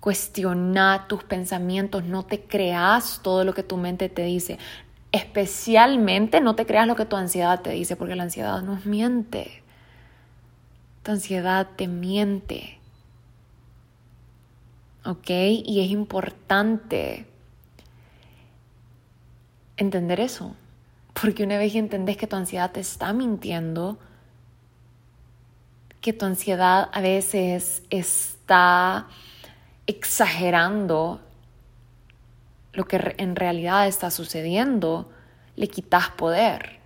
[0.00, 4.58] Cuestiona tus pensamientos, no te creas todo lo que tu mente te dice.
[5.12, 9.62] Especialmente no te creas lo que tu ansiedad te dice, porque la ansiedad nos miente
[11.12, 12.78] ansiedad te miente.
[15.04, 15.30] ¿Ok?
[15.30, 17.26] Y es importante
[19.76, 20.54] entender eso.
[21.20, 23.98] Porque una vez que entendés que tu ansiedad te está mintiendo,
[26.00, 29.08] que tu ansiedad a veces está
[29.86, 31.20] exagerando
[32.76, 35.10] lo que en realidad está sucediendo,
[35.56, 36.78] le quitas poder.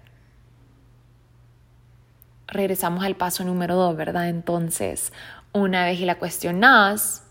[2.46, 4.28] Regresamos al paso número dos, ¿verdad?
[4.28, 5.12] Entonces,
[5.52, 7.24] una vez y la cuestionas,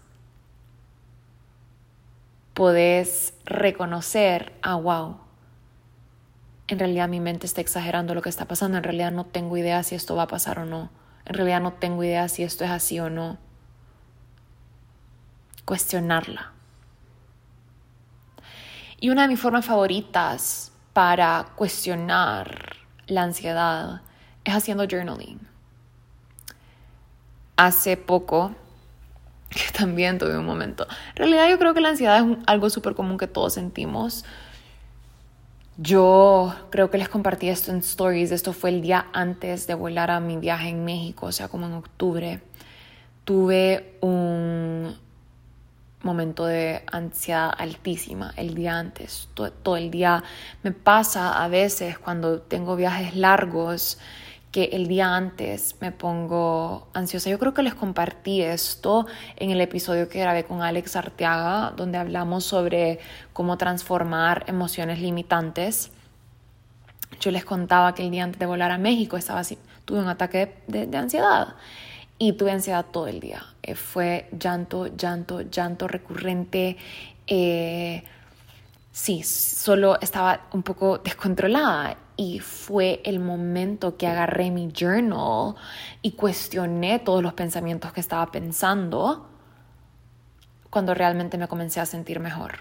[2.53, 5.17] podés reconocer, ah, wow,
[6.67, 9.81] en realidad mi mente está exagerando lo que está pasando, en realidad no tengo idea
[9.83, 10.89] si esto va a pasar o no,
[11.25, 13.37] en realidad no tengo idea si esto es así o no.
[15.63, 16.58] Cuestionarla.
[18.99, 22.75] Y una de mis formas favoritas para cuestionar
[23.07, 24.01] la ansiedad
[24.43, 25.39] es haciendo journaling.
[27.55, 28.53] Hace poco,
[29.49, 32.93] que también tuve un momento, en realidad yo creo que la ansiedad es algo súper
[32.95, 34.25] común que todos sentimos.
[35.77, 38.31] Yo creo que les compartí esto en stories.
[38.31, 41.67] Esto fue el día antes de volar a mi viaje en México, o sea, como
[41.67, 42.41] en octubre.
[43.23, 44.93] Tuve un
[46.01, 50.23] momento de ansiedad altísima el día antes, todo, el día.
[50.63, 53.99] Me pasa a veces cuando tengo viajes largos
[54.51, 57.29] que el día antes me pongo ansiosa.
[57.29, 61.97] Yo creo que les compartí esto en el episodio que grabé con Alex Arteaga, donde
[61.97, 62.99] hablamos sobre
[63.33, 65.91] cómo transformar emociones limitantes.
[67.19, 70.07] Yo les contaba que el día antes de volar a México estaba así, tuve un
[70.07, 71.55] ataque de ansiedad
[72.19, 73.43] y tuve ansiedad todo el día.
[73.63, 76.77] Eh, fue llanto, llanto, llanto recurrente.
[77.25, 78.03] Eh,
[78.91, 85.55] sí, solo estaba un poco descontrolada y fue el momento que agarré mi journal
[86.01, 89.29] y cuestioné todos los pensamientos que estaba pensando
[90.69, 92.59] cuando realmente me comencé a sentir mejor.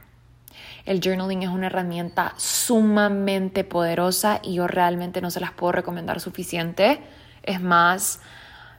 [0.84, 6.20] El journaling es una herramienta sumamente poderosa y yo realmente no se las puedo recomendar
[6.20, 7.02] suficiente.
[7.42, 8.20] Es más,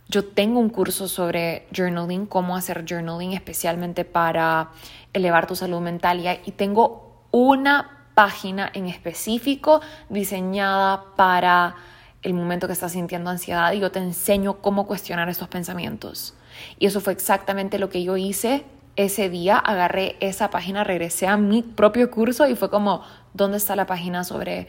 [0.10, 4.72] yo tengo un curso sobre journaling, cómo hacer journaling especialmente para
[5.13, 11.76] elevar tu salud mental y tengo una página en específico diseñada para
[12.24, 16.34] el momento que estás sintiendo ansiedad y yo te enseño cómo cuestionar estos pensamientos.
[16.80, 19.58] Y eso fue exactamente lo que yo hice ese día.
[19.58, 23.04] Agarré esa página, regresé a mi propio curso y fue como,
[23.36, 24.67] ¿dónde está la página sobre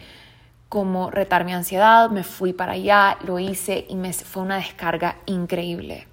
[0.70, 5.16] cómo retar mi ansiedad, me fui para allá, lo hice y me fue una descarga
[5.26, 6.06] increíble.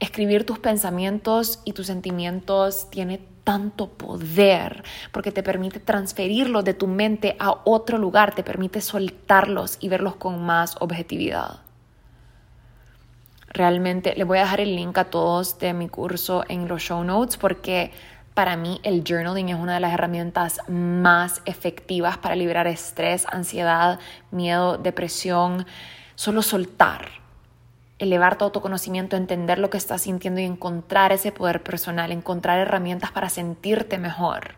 [0.00, 6.86] Escribir tus pensamientos y tus sentimientos tiene tanto poder porque te permite transferirlos de tu
[6.88, 11.60] mente a otro lugar, te permite soltarlos y verlos con más objetividad.
[13.48, 17.02] Realmente les voy a dejar el link a todos de mi curso en los show
[17.02, 17.92] notes porque
[18.40, 24.00] para mí el journaling es una de las herramientas más efectivas para liberar estrés, ansiedad,
[24.30, 25.66] miedo, depresión.
[26.14, 27.08] Solo soltar,
[27.98, 33.12] elevar tu autoconocimiento, entender lo que estás sintiendo y encontrar ese poder personal, encontrar herramientas
[33.12, 34.54] para sentirte mejor,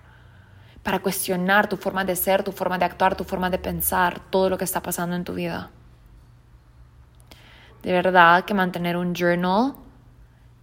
[0.85, 4.49] para cuestionar tu forma de ser, tu forma de actuar, tu forma de pensar, todo
[4.49, 5.71] lo que está pasando en tu vida.
[7.83, 9.75] De verdad que mantener un journal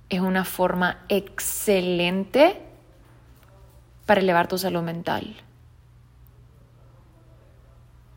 [0.07, 2.68] es una forma excelente
[4.09, 5.35] para elevar tu salud mental.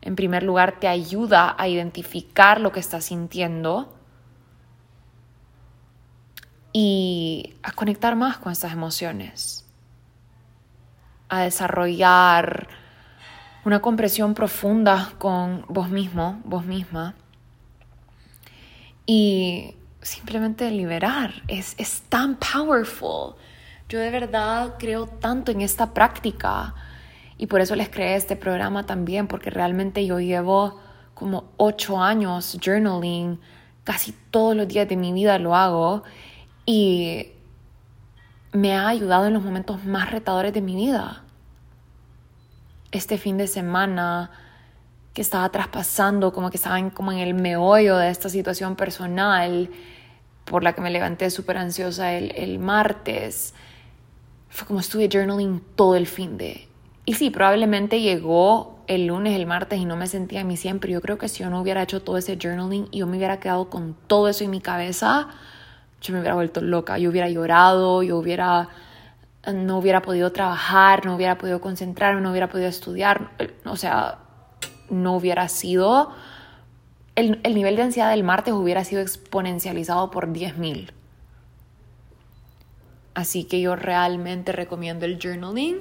[0.01, 3.93] En primer lugar, te ayuda a identificar lo que estás sintiendo
[6.71, 9.67] y a conectar más con estas emociones,
[11.29, 12.69] a desarrollar
[13.63, 17.13] una compresión profunda con vos mismo, vos misma,
[19.05, 21.43] y simplemente liberar.
[21.47, 23.35] Es, es tan powerful.
[23.89, 26.73] Yo de verdad creo tanto en esta práctica
[27.37, 30.79] y por eso les creé este programa también, porque realmente yo llevo
[31.13, 33.39] como ocho años journaling,
[33.83, 36.03] casi todos los días de mi vida lo hago
[36.65, 37.27] y
[38.51, 41.23] me ha ayudado en los momentos más retadores de mi vida.
[42.91, 44.31] Este fin de semana
[45.13, 49.69] que estaba traspasando, como que estaba como en el meollo de esta situación personal
[50.45, 53.53] por la que me levanté súper ansiosa el, el martes
[54.53, 56.67] fue como estuve journaling todo el fin de...
[57.05, 60.91] Y sí, probablemente llegó el lunes, el martes y no me sentía a mí siempre.
[60.93, 63.39] Yo creo que si yo no hubiera hecho todo ese journaling y yo me hubiera
[63.39, 65.27] quedado con todo eso en mi cabeza,
[66.01, 66.99] yo me hubiera vuelto loca.
[66.99, 68.69] Yo hubiera llorado, yo hubiera
[69.51, 73.31] no hubiera podido trabajar, no hubiera podido concentrarme, no hubiera podido estudiar,
[73.65, 74.19] o sea,
[74.89, 76.13] no hubiera sido,
[77.15, 80.91] el, el nivel de ansiedad del martes hubiera sido exponencializado por 10.000.
[83.13, 85.77] Así que yo realmente recomiendo el journaling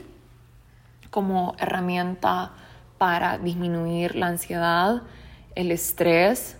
[1.11, 2.53] como herramienta
[2.99, 5.03] para disminuir la ansiedad,
[5.55, 6.57] el estrés,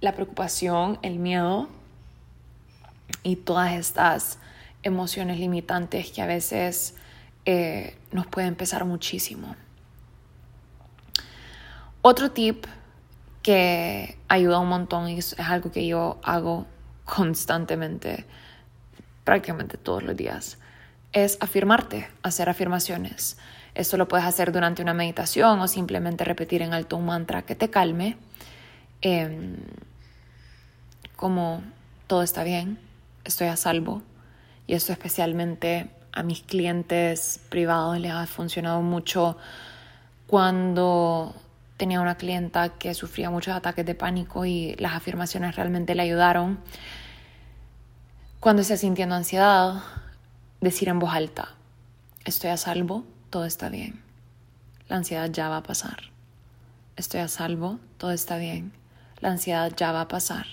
[0.00, 1.68] la preocupación, el miedo
[3.22, 4.38] y todas estas
[4.82, 6.94] emociones limitantes que a veces
[7.46, 9.56] eh, nos pueden pesar muchísimo.
[12.02, 12.66] Otro tip
[13.42, 16.66] que ayuda un montón y es algo que yo hago
[17.04, 18.26] constantemente,
[19.24, 20.58] prácticamente todos los días,
[21.12, 23.38] es afirmarte, hacer afirmaciones.
[23.74, 27.54] Esto lo puedes hacer durante una meditación o simplemente repetir en alto un mantra que
[27.54, 28.16] te calme,
[29.00, 29.56] em,
[31.16, 31.62] como
[32.06, 32.78] todo está bien,
[33.24, 34.02] estoy a salvo.
[34.66, 39.36] Y esto especialmente a mis clientes privados les ha funcionado mucho
[40.26, 41.34] cuando
[41.76, 46.60] tenía una clienta que sufría muchos ataques de pánico y las afirmaciones realmente le ayudaron.
[48.44, 49.76] Cuando esté sintiendo ansiedad,
[50.60, 51.54] decir en voz alta,
[52.26, 54.02] estoy a salvo, todo está bien.
[54.86, 56.10] La ansiedad ya va a pasar.
[56.94, 58.74] Estoy a salvo, todo está bien.
[59.20, 60.44] La ansiedad ya va a pasar.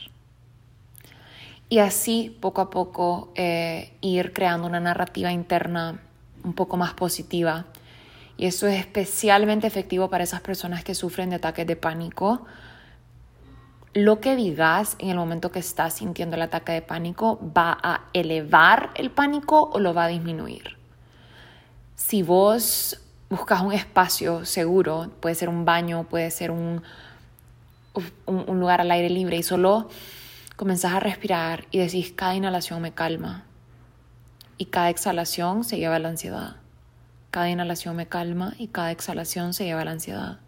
[1.68, 6.00] Y así, poco a poco, eh, ir creando una narrativa interna
[6.46, 7.66] un poco más positiva
[8.38, 12.46] y eso es especialmente efectivo para esas personas que sufren de ataques de pánico.
[13.94, 18.06] Lo que digas en el momento que estás sintiendo el ataque de pánico va a
[18.14, 20.78] elevar el pánico o lo va a disminuir.
[21.96, 26.84] Si vos buscas un espacio seguro, puede ser un baño, puede ser un,
[28.26, 29.90] un, lugar al aire libre y solo
[30.56, 33.44] comenzás a respirar y decís cada inhalación me calma
[34.58, 36.56] y cada exhalación se lleva la ansiedad.
[37.30, 40.40] Cada inhalación me calma y cada exhalación se lleva la ansiedad.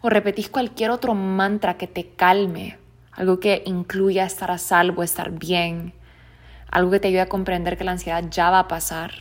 [0.00, 2.78] O repetís cualquier otro mantra que te calme,
[3.12, 5.92] algo que incluya estar a salvo, estar bien,
[6.70, 9.12] algo que te ayude a comprender que la ansiedad ya va a pasar.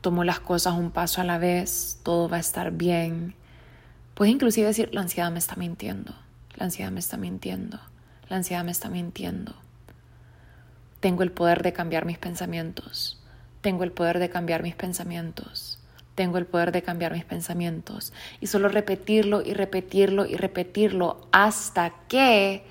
[0.00, 3.34] Tomo las cosas un paso a la vez, todo va a estar bien.
[4.14, 6.14] Puedes inclusive decir, la ansiedad me está mintiendo,
[6.56, 7.80] la ansiedad me está mintiendo,
[8.28, 9.54] la ansiedad me está mintiendo.
[11.00, 13.20] Tengo el poder de cambiar mis pensamientos.
[13.60, 15.78] Tengo el poder de cambiar mis pensamientos.
[16.14, 18.12] Tengo el poder de cambiar mis pensamientos.
[18.40, 22.64] Y solo repetirlo y repetirlo y repetirlo hasta que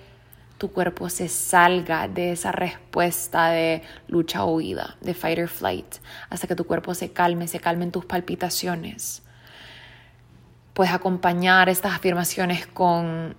[0.57, 5.95] tu cuerpo se salga de esa respuesta de lucha o huida, de fight or flight,
[6.29, 9.23] hasta que tu cuerpo se calme, se calmen tus palpitaciones.
[10.73, 13.35] Puedes acompañar estas afirmaciones con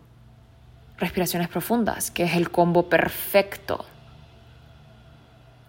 [0.99, 3.87] respiraciones profundas, que es el combo perfecto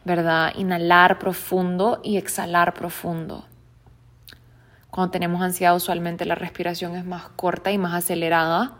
[0.05, 0.53] ¿verdad?
[0.55, 3.45] Inhalar profundo y exhalar profundo.
[4.95, 8.77] Cuando tenemos ansiedad usualmente la respiración es más corta y más acelerada,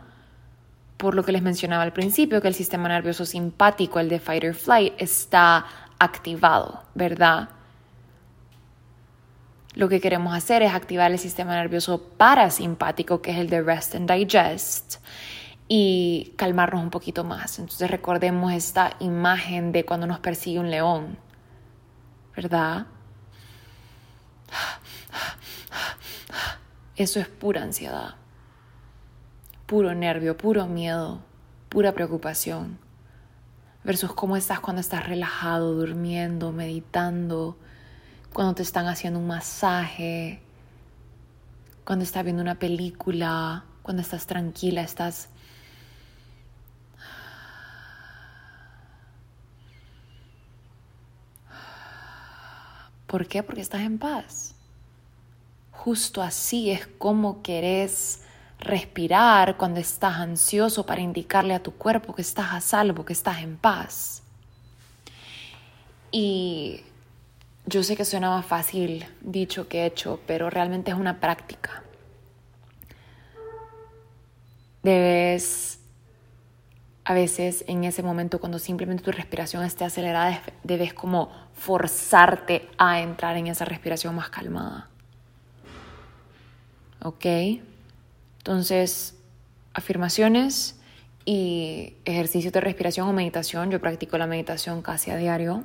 [0.96, 4.44] por lo que les mencionaba al principio, que el sistema nervioso simpático, el de fight
[4.44, 5.66] or flight, está
[5.98, 7.50] activado, ¿verdad?
[9.74, 13.94] Lo que queremos hacer es activar el sistema nervioso parasimpático, que es el de rest
[13.94, 15.02] and digest,
[15.68, 17.58] y calmarnos un poquito más.
[17.58, 21.18] Entonces recordemos esta imagen de cuando nos persigue un león,
[22.34, 22.86] ¿verdad?
[26.96, 28.14] Eso es pura ansiedad,
[29.66, 31.20] puro nervio, puro miedo,
[31.68, 32.78] pura preocupación.
[33.84, 37.58] Versus cómo estás cuando estás relajado, durmiendo, meditando,
[38.32, 40.40] cuando te están haciendo un masaje,
[41.84, 45.28] cuando estás viendo una película, cuando estás tranquila, estás
[53.06, 53.42] ¿Por qué?
[53.42, 54.55] Porque estás en paz.
[55.86, 58.22] Justo así es como querés
[58.58, 63.38] respirar cuando estás ansioso para indicarle a tu cuerpo que estás a salvo, que estás
[63.38, 64.24] en paz.
[66.10, 66.82] Y
[67.66, 71.84] yo sé que suena más fácil dicho que hecho, pero realmente es una práctica.
[74.82, 75.78] Debes
[77.04, 83.00] a veces en ese momento cuando simplemente tu respiración esté acelerada, debes como forzarte a
[83.00, 84.90] entrar en esa respiración más calmada.
[87.02, 87.26] ¿Ok?
[88.38, 89.16] Entonces,
[89.74, 90.80] afirmaciones
[91.24, 93.70] y ejercicios de respiración o meditación.
[93.70, 95.64] Yo practico la meditación casi a diario.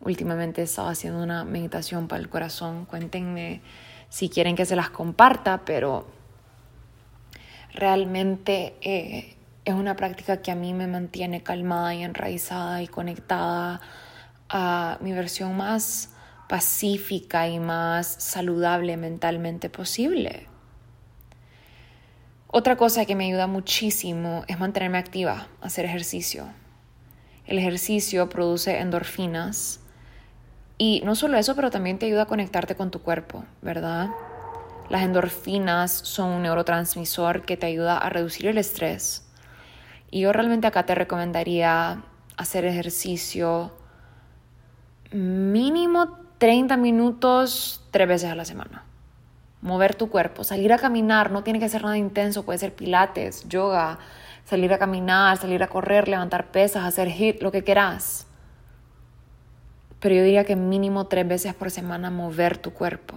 [0.00, 2.84] Últimamente he estado haciendo una meditación para el corazón.
[2.84, 3.62] Cuéntenme
[4.08, 6.06] si quieren que se las comparta, pero
[7.74, 8.74] realmente...
[8.82, 13.80] Eh, es una práctica que a mí me mantiene calmada y enraizada y conectada
[14.48, 16.10] a mi versión más
[16.48, 20.48] pacífica y más saludable mentalmente posible.
[22.54, 26.44] Otra cosa que me ayuda muchísimo es mantenerme activa, hacer ejercicio.
[27.46, 29.80] El ejercicio produce endorfinas
[30.76, 34.10] y no solo eso, pero también te ayuda a conectarte con tu cuerpo, ¿verdad?
[34.90, 39.26] Las endorfinas son un neurotransmisor que te ayuda a reducir el estrés,
[40.10, 42.02] y yo realmente acá te recomendaría
[42.36, 43.74] hacer ejercicio
[45.10, 48.84] mínimo 30 minutos tres veces a la semana.
[49.62, 53.48] Mover tu cuerpo, salir a caminar, no tiene que ser nada intenso, puede ser pilates,
[53.48, 53.98] yoga,
[54.44, 58.26] salir a caminar, salir a correr, levantar pesas, hacer hit, lo que quieras.
[60.00, 63.16] Pero yo diría que mínimo tres veces por semana mover tu cuerpo.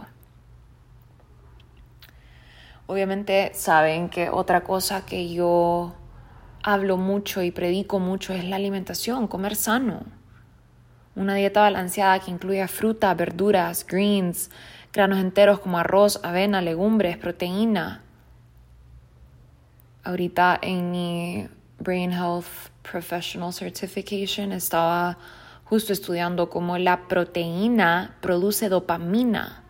[2.88, 5.96] Obviamente saben que otra cosa que yo
[6.62, 10.04] hablo mucho y predico mucho es la alimentación, comer sano.
[11.16, 14.52] Una dieta balanceada que incluya fruta, verduras, greens,
[14.96, 18.02] granos enteros como arroz, avena, legumbres, proteína.
[20.06, 22.46] Ahorita en mi Brain Health
[22.82, 25.18] Professional Certification estaba
[25.66, 29.64] justo estudiando cómo la proteína produce dopamina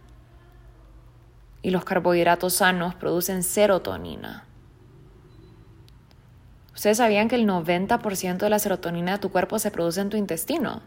[1.63, 4.45] y los carbohidratos sanos producen serotonina.
[6.75, 10.17] ¿Ustedes sabían que el 90% de la serotonina de tu cuerpo se produce en tu
[10.17, 10.83] intestino?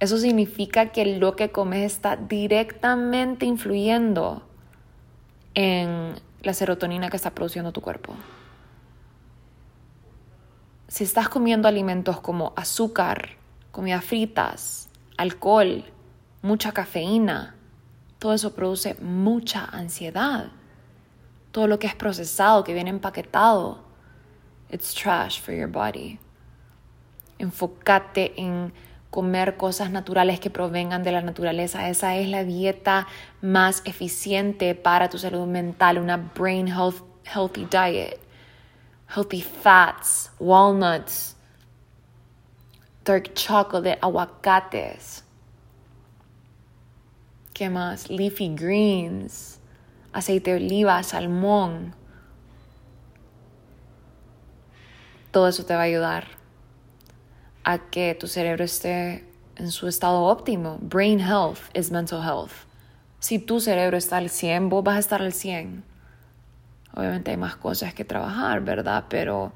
[0.00, 4.46] Eso significa que lo que comes está directamente influyendo
[5.54, 8.14] en la serotonina que está produciendo tu cuerpo.
[10.86, 13.30] Si estás comiendo alimentos como azúcar,
[13.72, 15.84] comidas fritas, alcohol,
[16.42, 17.56] mucha cafeína,
[18.18, 20.52] todo eso produce mucha ansiedad.
[21.50, 23.80] Todo lo que es procesado, que viene empaquetado,
[24.70, 26.18] it's trash for your body.
[27.38, 28.72] Enfócate en
[29.10, 31.88] comer cosas naturales que provengan de la naturaleza.
[31.88, 33.06] Esa es la dieta
[33.40, 38.20] más eficiente para tu salud mental, una brain health, healthy diet.
[39.14, 41.34] Healthy fats, walnuts,
[43.04, 45.24] dark chocolate, aguacates.
[47.54, 48.10] ¿Qué más?
[48.10, 49.60] Leafy greens,
[50.12, 51.94] aceite de oliva, salmón.
[55.30, 56.37] Todo eso te va a ayudar
[57.68, 60.78] a que tu cerebro esté en su estado óptimo.
[60.80, 62.52] Brain health is mental health.
[63.20, 65.84] Si tu cerebro está al 100, vos vas a estar al 100.
[66.94, 69.04] Obviamente hay más cosas que trabajar, ¿verdad?
[69.10, 69.52] Pero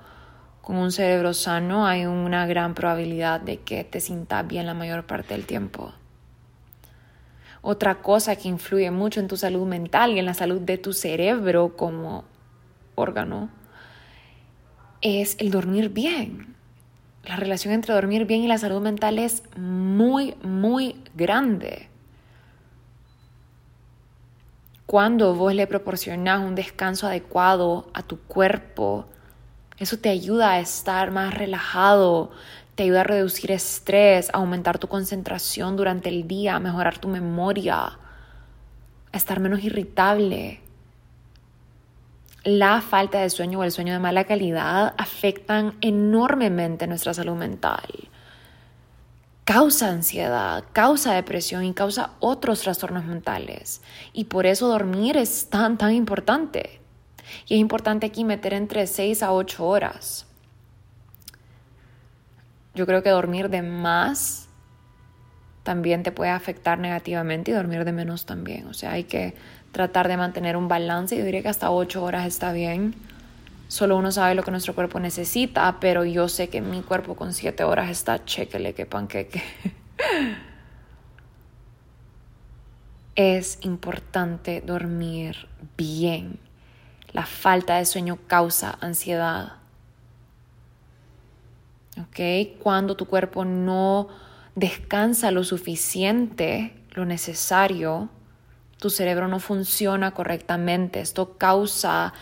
[0.61, 5.07] con un cerebro sano hay una gran probabilidad de que te sientas bien la mayor
[5.07, 5.95] parte del tiempo.
[7.63, 10.93] Otra cosa que influye mucho en tu salud mental y en la salud de tu
[10.93, 12.25] cerebro como
[12.95, 13.49] órgano
[15.01, 16.52] es el dormir bien
[17.25, 21.89] la relación entre dormir bien y la salud mental es muy, muy grande.
[24.87, 29.07] Cuando vos le proporcionas un descanso adecuado a tu cuerpo,
[29.79, 32.31] eso te ayuda a estar más relajado,
[32.75, 37.09] te ayuda a reducir estrés, a aumentar tu concentración durante el día, a mejorar tu
[37.09, 37.99] memoria,
[39.13, 40.61] a estar menos irritable
[42.45, 48.09] la falta de sueño o el sueño de mala calidad afectan enormemente nuestra salud mental.
[49.45, 53.83] Causa ansiedad, causa depresión y causa otros trastornos mentales.
[54.13, 56.81] Y por eso dormir es tan, tan importante.
[57.47, 60.27] Y es importante aquí meter entre 6 a 8 horas.
[62.75, 64.49] Yo creo que dormir de más
[65.63, 68.67] también te puede afectar negativamente y dormir de menos también.
[68.67, 69.35] O sea, hay que
[69.73, 71.17] tratar de mantener un balance.
[71.17, 72.95] Yo diría que hasta 8 horas está bien.
[73.69, 77.33] Solo uno sabe lo que nuestro cuerpo necesita, pero yo sé que mi cuerpo con
[77.33, 79.43] 7 horas está chequele que panqueque.
[83.15, 86.39] es importante dormir bien.
[87.13, 89.55] La falta de sueño causa ansiedad.
[91.99, 92.59] ¿Ok?
[92.63, 94.09] Cuando tu cuerpo no
[94.55, 98.09] descansa lo suficiente, lo necesario,
[98.83, 101.01] tu cerebro no funciona correctamente.
[101.01, 102.13] Esto causa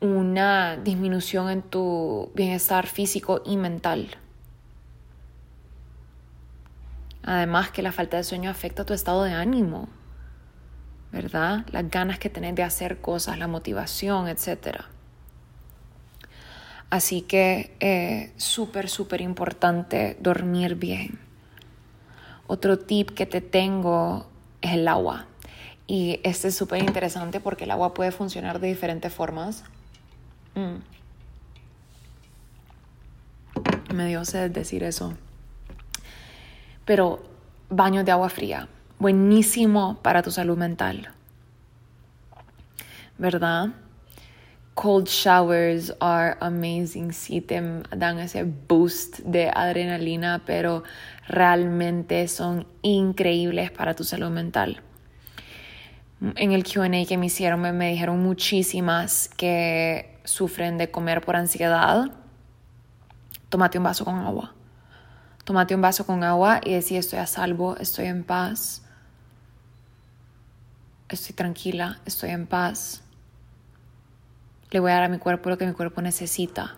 [0.00, 4.16] una disminución en tu bienestar físico y mental.
[7.22, 9.88] Además que la falta de sueño afecta tu estado de ánimo,
[11.12, 11.64] ¿verdad?
[11.70, 14.80] Las ganas que tenés de hacer cosas, la motivación, etc.
[16.90, 21.20] Así que es eh, súper, súper importante dormir bien.
[22.48, 24.26] Otro tip que te tengo
[24.60, 25.28] es el agua.
[25.86, 29.64] Y este es súper interesante porque el agua puede funcionar de diferentes formas.
[30.54, 30.82] Mm.
[33.94, 35.14] Me dio sed decir eso.
[36.84, 37.22] Pero
[37.68, 38.68] baños de agua fría,
[38.98, 41.10] buenísimo para tu salud mental.
[43.18, 43.68] ¿Verdad?
[44.74, 47.44] Cold showers are amazing, sí
[47.96, 50.82] dan ese boost de adrenalina, pero
[51.28, 54.82] realmente son increíbles para tu salud mental
[56.20, 62.10] en el QA que me hicieron me, dijeron muchísimas que sufren de comer por ansiedad.
[63.48, 64.54] Tómate un vaso con agua.
[65.44, 68.82] Tómate un vaso con agua y decir estoy a salvo, estoy en paz,
[71.08, 73.02] estoy tranquila, estoy en paz.
[74.70, 76.76] Le voy a dar a mi cuerpo lo que mi cuerpo necesita.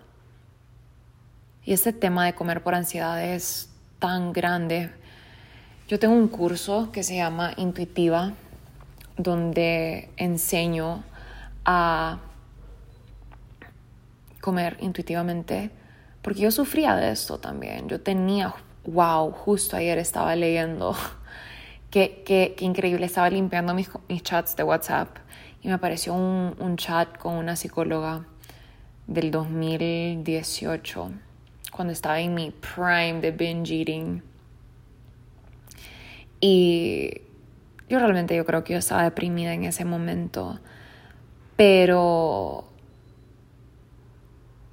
[1.64, 4.92] Y este tema de comer por ansiedad es tan grande.
[5.88, 8.32] Yo tengo un curso que se llama Intuitiva,
[9.16, 11.02] donde enseño
[11.64, 12.18] a
[14.40, 15.70] comer intuitivamente,
[16.22, 17.88] porque yo sufría de esto también.
[17.88, 18.54] Yo tenía,
[18.84, 20.94] wow, justo ayer estaba leyendo,
[21.90, 25.16] qué, increíble, estaba limpiando mis, mis, chats de WhatsApp
[25.62, 28.24] y me apareció un, un chat con una psicóloga
[29.06, 31.10] del 2018,
[31.72, 34.22] cuando estaba en mi prime de binge eating.
[36.40, 37.22] Y
[37.88, 40.58] yo realmente yo creo que yo estaba deprimida en ese momento,
[41.56, 42.64] pero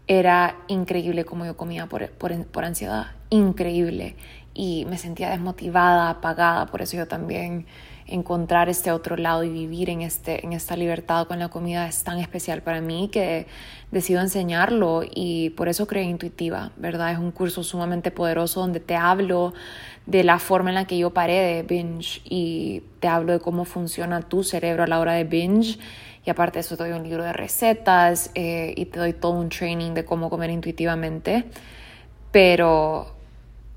[0.08, 4.16] era increíble como yo comía por, por, ansiedad, increíble.
[4.54, 7.66] Y me sentía desmotivada, apagada, por eso yo también
[8.08, 12.04] encontrar este otro lado y vivir en, este, en esta libertad con la comida es
[12.04, 13.48] tan especial para mí que
[13.92, 17.12] decido enseñarlo y por eso creé Intuitiva, ¿verdad?
[17.12, 19.54] Es un curso sumamente poderoso donde te hablo
[20.06, 23.66] de la forma en la que yo paré de binge y te hablo de cómo
[23.66, 25.80] funciona tu cerebro a la hora de binge
[26.26, 29.34] y aparte de eso te doy un libro de recetas eh, y te doy todo
[29.34, 31.46] un training de cómo comer intuitivamente.
[32.32, 33.13] Pero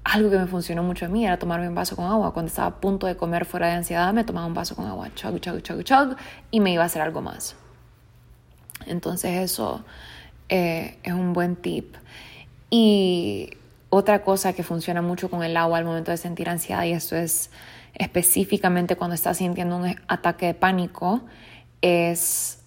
[0.07, 2.32] algo que me funcionó mucho a mí era tomarme un vaso con agua.
[2.32, 5.11] Cuando estaba a punto de comer fuera de ansiedad, me tomaba un vaso con agua,
[5.14, 6.16] chug, chug, chug, chug,
[6.50, 7.57] y me iba a hacer algo más.
[8.86, 9.84] Entonces eso
[10.48, 11.96] eh, es un buen tip.
[12.70, 13.50] Y
[13.90, 17.16] otra cosa que funciona mucho con el agua al momento de sentir ansiedad, y esto
[17.16, 17.50] es
[17.94, 21.22] específicamente cuando estás sintiendo un ataque de pánico,
[21.80, 22.61] es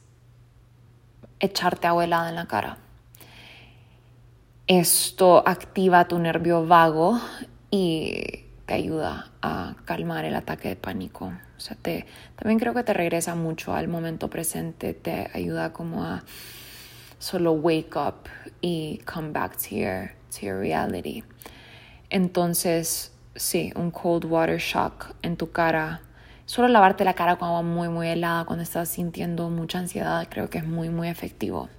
[1.39, 2.79] echarte agua helada en la cara.
[4.69, 7.19] Esto activa tu nervio vago
[7.71, 11.33] y te ayuda a calmar el ataque de pánico.
[11.57, 12.05] O sea, te,
[12.35, 16.23] también creo que te regresa mucho al momento presente, te ayuda como a
[17.17, 18.29] solo wake up
[18.61, 21.23] y come back to your, to reality.
[22.11, 26.01] Entonces, sí, un cold water shock en tu cara
[26.45, 30.49] Solo lavarte la cara con agua muy, muy helada cuando estás sintiendo mucha ansiedad creo
[30.49, 31.69] que es muy, muy efectivo.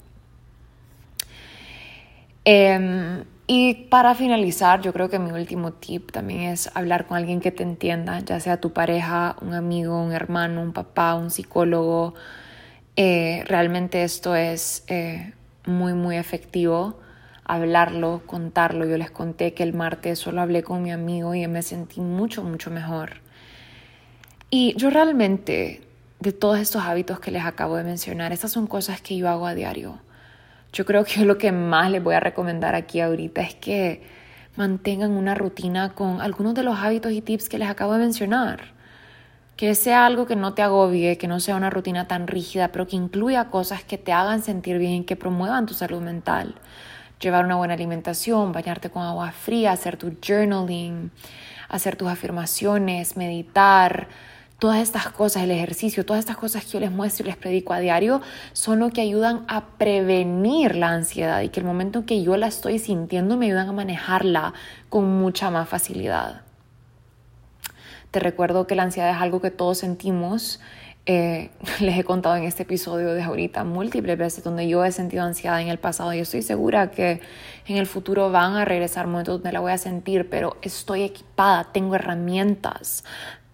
[2.44, 7.40] Em, y para finalizar, yo creo que mi último tip también es hablar con alguien
[7.40, 12.14] que te entienda, ya sea tu pareja, un amigo, un hermano, un papá, un psicólogo.
[12.96, 15.32] Eh, realmente esto es eh,
[15.66, 17.00] muy, muy efectivo.
[17.44, 18.84] Hablarlo, contarlo.
[18.86, 22.44] Yo les conté que el martes solo hablé con mi amigo y me sentí mucho,
[22.44, 23.14] mucho mejor.
[24.50, 25.82] Y yo realmente,
[26.20, 29.46] de todos estos hábitos que les acabo de mencionar, estas son cosas que yo hago
[29.46, 29.98] a diario.
[30.72, 34.02] Yo creo que lo que más les voy a recomendar aquí ahorita es que
[34.56, 38.72] mantengan una rutina con algunos de los hábitos y tips que les acabo de mencionar.
[39.56, 42.86] Que sea algo que no te agobie, que no sea una rutina tan rígida, pero
[42.86, 46.54] que incluya cosas que te hagan sentir bien, que promuevan tu salud mental.
[47.20, 51.10] Llevar una buena alimentación, bañarte con agua fría, hacer tu journaling,
[51.68, 54.08] hacer tus afirmaciones, meditar,
[54.60, 57.72] todas estas cosas, el ejercicio, todas estas cosas que yo les muestro y les predico
[57.72, 58.20] a diario,
[58.52, 62.36] son lo que ayudan a prevenir la ansiedad y que el momento en que yo
[62.36, 64.52] la estoy sintiendo me ayudan a manejarla
[64.90, 66.42] con mucha más facilidad.
[68.10, 70.60] Te recuerdo que la ansiedad es algo que todos sentimos.
[71.06, 71.50] Eh,
[71.80, 75.60] les he contado en este episodio de ahorita múltiples veces donde yo he sentido ansiedad
[75.62, 77.22] en el pasado y estoy segura que
[77.66, 81.68] en el futuro van a regresar momentos donde la voy a sentir, pero estoy equipada,
[81.72, 83.04] tengo herramientas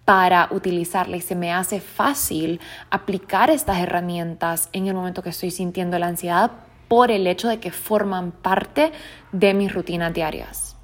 [0.07, 5.51] para utilizarla y se me hace fácil aplicar estas herramientas en el momento que estoy
[5.51, 6.49] sintiendo la ansiedad
[6.87, 8.93] por el hecho de que forman parte
[9.33, 10.77] de mis rutinas diarias.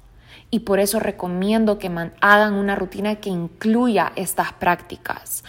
[0.50, 5.42] Y por eso recomiendo que hagan una rutina que incluya estas prácticas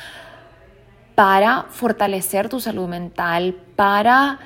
[1.14, 4.40] para fortalecer tu salud mental, para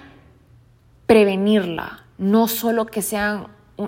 [1.05, 3.45] prevenirla, no solo que sean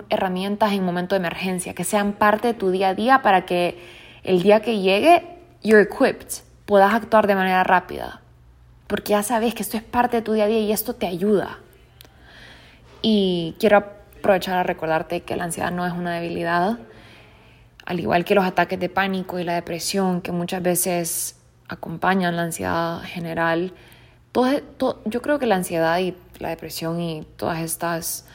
[0.08, 4.00] herramientas en momento de emergencia, que sean parte de tu día a día para que
[4.22, 5.31] el día que llegue
[5.62, 8.20] you're equipped, puedas actuar de manera rápida.
[8.86, 11.06] Porque ya sabes que esto es parte de tu día a día y esto te
[11.06, 11.58] ayuda.
[13.00, 16.78] Y quiero aprovechar a recordarte que la ansiedad no es una debilidad,
[17.84, 21.36] al igual que los ataques de pánico y la depresión que muchas veces
[21.68, 23.72] acompañan la ansiedad general.
[24.30, 28.26] Todo, yo creo que la ansiedad y la depresión y todas estas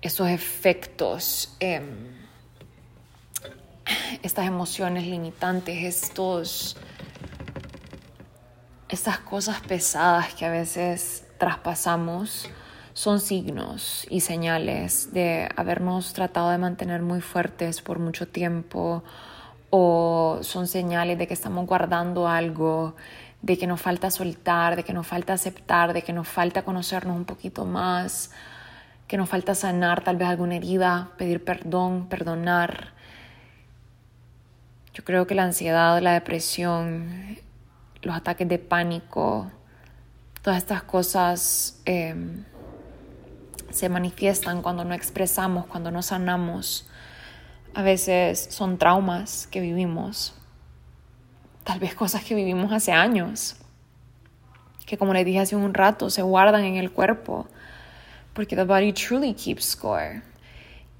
[0.00, 2.17] estos efectos em,
[4.22, 6.76] estas emociones limitantes, estos,
[8.88, 12.48] estas cosas pesadas que a veces traspasamos,
[12.98, 19.04] son signos y señales de habernos tratado de mantener muy fuertes por mucho tiempo
[19.70, 22.96] o son señales de que estamos guardando algo,
[23.40, 27.16] de que nos falta soltar, de que nos falta aceptar, de que nos falta conocernos
[27.16, 28.32] un poquito más,
[29.06, 32.97] que nos falta sanar tal vez alguna herida, pedir perdón, perdonar.
[34.98, 37.38] Yo creo que la ansiedad, la depresión,
[38.02, 39.48] los ataques de pánico,
[40.42, 42.16] todas estas cosas eh,
[43.70, 46.88] se manifiestan cuando no expresamos, cuando no sanamos.
[47.74, 50.34] A veces son traumas que vivimos,
[51.62, 53.54] tal vez cosas que vivimos hace años,
[54.84, 57.46] que como les dije hace un rato, se guardan en el cuerpo,
[58.34, 60.22] porque the body truly keeps score.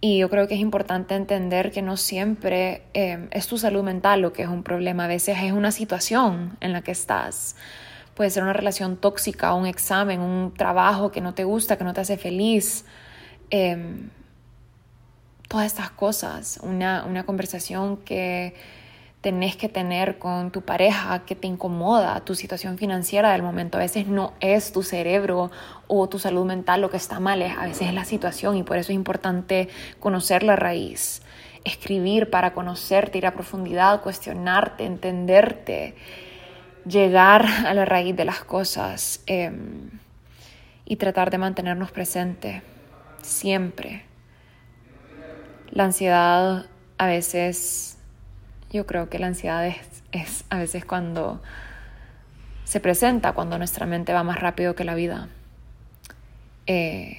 [0.00, 4.20] Y yo creo que es importante entender que no siempre eh, es tu salud mental
[4.20, 7.56] lo que es un problema, a veces es una situación en la que estás
[8.18, 11.94] Puede ser una relación tóxica, un examen, un trabajo que no te gusta, que no
[11.94, 12.84] te hace feliz.
[13.48, 14.10] Em,
[15.46, 18.56] todas estas cosas, una, una conversación que
[19.20, 23.78] tenés que tener con tu pareja que te incomoda, tu situación financiera del momento.
[23.78, 25.50] A veces no es tu cerebro
[25.88, 28.76] o tu salud mental lo que está mal, a veces es la situación y por
[28.76, 31.22] eso es importante conocer la raíz,
[31.64, 35.96] escribir para conocerte, ir a profundidad, cuestionarte, entenderte
[36.88, 39.90] llegar a la raíz de las cosas em,
[40.84, 42.62] y tratar de mantenernos presentes
[43.22, 44.04] siempre.
[45.70, 46.66] La ansiedad
[46.96, 47.97] a veces,
[48.70, 49.66] yo creo que la ansiedad
[50.12, 51.40] es, a veces cuando
[52.64, 55.28] se presenta, cuando nuestra mente va más rápido que la vida.
[56.66, 57.16] Eh,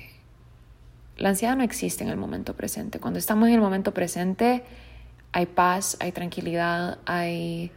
[1.17, 2.99] la ansiedad no existe en el momento presente.
[2.99, 4.63] Cuando estamos en el momento presente
[5.31, 7.71] hay paz, hay tranquilidad, hay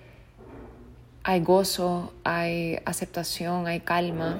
[1.24, 4.38] hay gozo, hay aceptación, hay calma,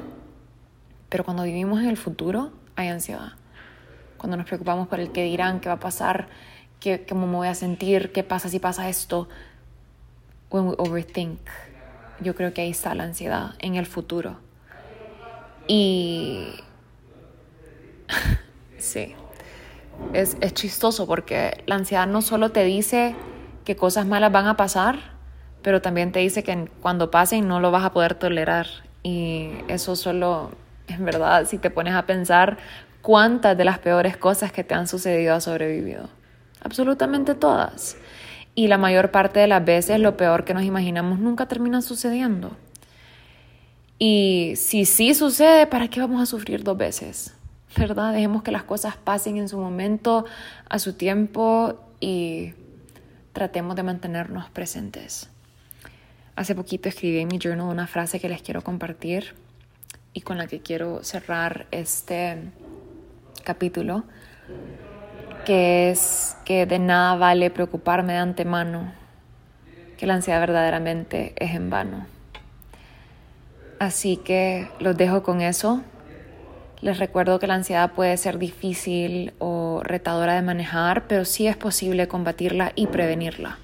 [1.09, 3.33] pero cuando vivimos en el futuro hay ansiedad.
[4.17, 6.29] Cuando nos preocupamos por el qué dirán, qué va a pasar,
[6.83, 9.29] qué, cómo me voy a sentir, qué pasa si pasa esto,
[10.51, 11.39] when we overthink,
[12.21, 14.37] yo creo que ahí está la ansiedad en el futuro.
[15.69, 16.55] Y
[18.79, 19.15] sí,
[20.13, 23.15] es, es chistoso porque la ansiedad no solo te dice
[23.65, 24.99] que cosas malas van a pasar,
[25.63, 28.67] pero también te dice que cuando pasen no lo vas a poder tolerar.
[29.05, 30.51] Y eso solo,
[30.89, 32.59] en verdad, si te pones a pensar
[33.03, 36.09] cuántas de las peores cosas que te han sucedido has sobrevivido.
[36.63, 37.97] Absolutamente todas.
[38.55, 42.57] Y la mayor parte de las veces lo peor que nos imaginamos nunca termina sucediendo.
[43.99, 47.35] Y si sí sucede, ¿para qué vamos a sufrir dos veces?
[47.77, 48.13] ¿Verdad?
[48.13, 50.25] Dejemos que las cosas pasen en su momento,
[50.69, 52.53] a su tiempo y
[53.33, 55.31] tratemos de mantenernos presentes.
[56.37, 59.35] Hace poquito escribí en mi journal una frase que les quiero compartir
[60.13, 62.39] y con la que quiero cerrar este
[63.45, 64.05] capítulo,
[65.45, 68.93] que es que de nada vale preocuparme de antemano,
[69.99, 72.07] que la ansiedad verdaderamente es en vano.
[73.79, 75.83] Así que los dejo con eso.
[76.81, 81.57] Les recuerdo que la ansiedad puede ser difícil o retadora de manejar, pero sí es
[81.57, 83.59] posible combatirla y prevenirla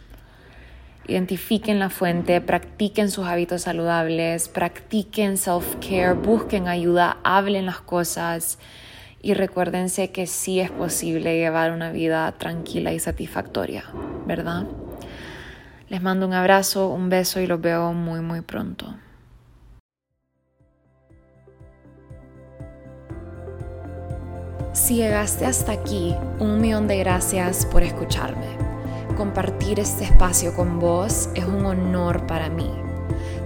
[1.08, 8.58] identifiquen la fuente, practiquen sus hábitos saludables, practiquen self-care, busquen ayuda, hablen las cosas
[9.20, 13.84] y recuérdense que sí es posible llevar una vida tranquila y satisfactoria,
[14.26, 14.64] ¿verdad?
[15.88, 18.94] Les mando un abrazo, un beso y los veo muy muy pronto.
[24.72, 28.68] Si llegaste hasta aquí, un millón de gracias por escucharme
[29.18, 32.87] compartir este espacio con vos es un honor para mí.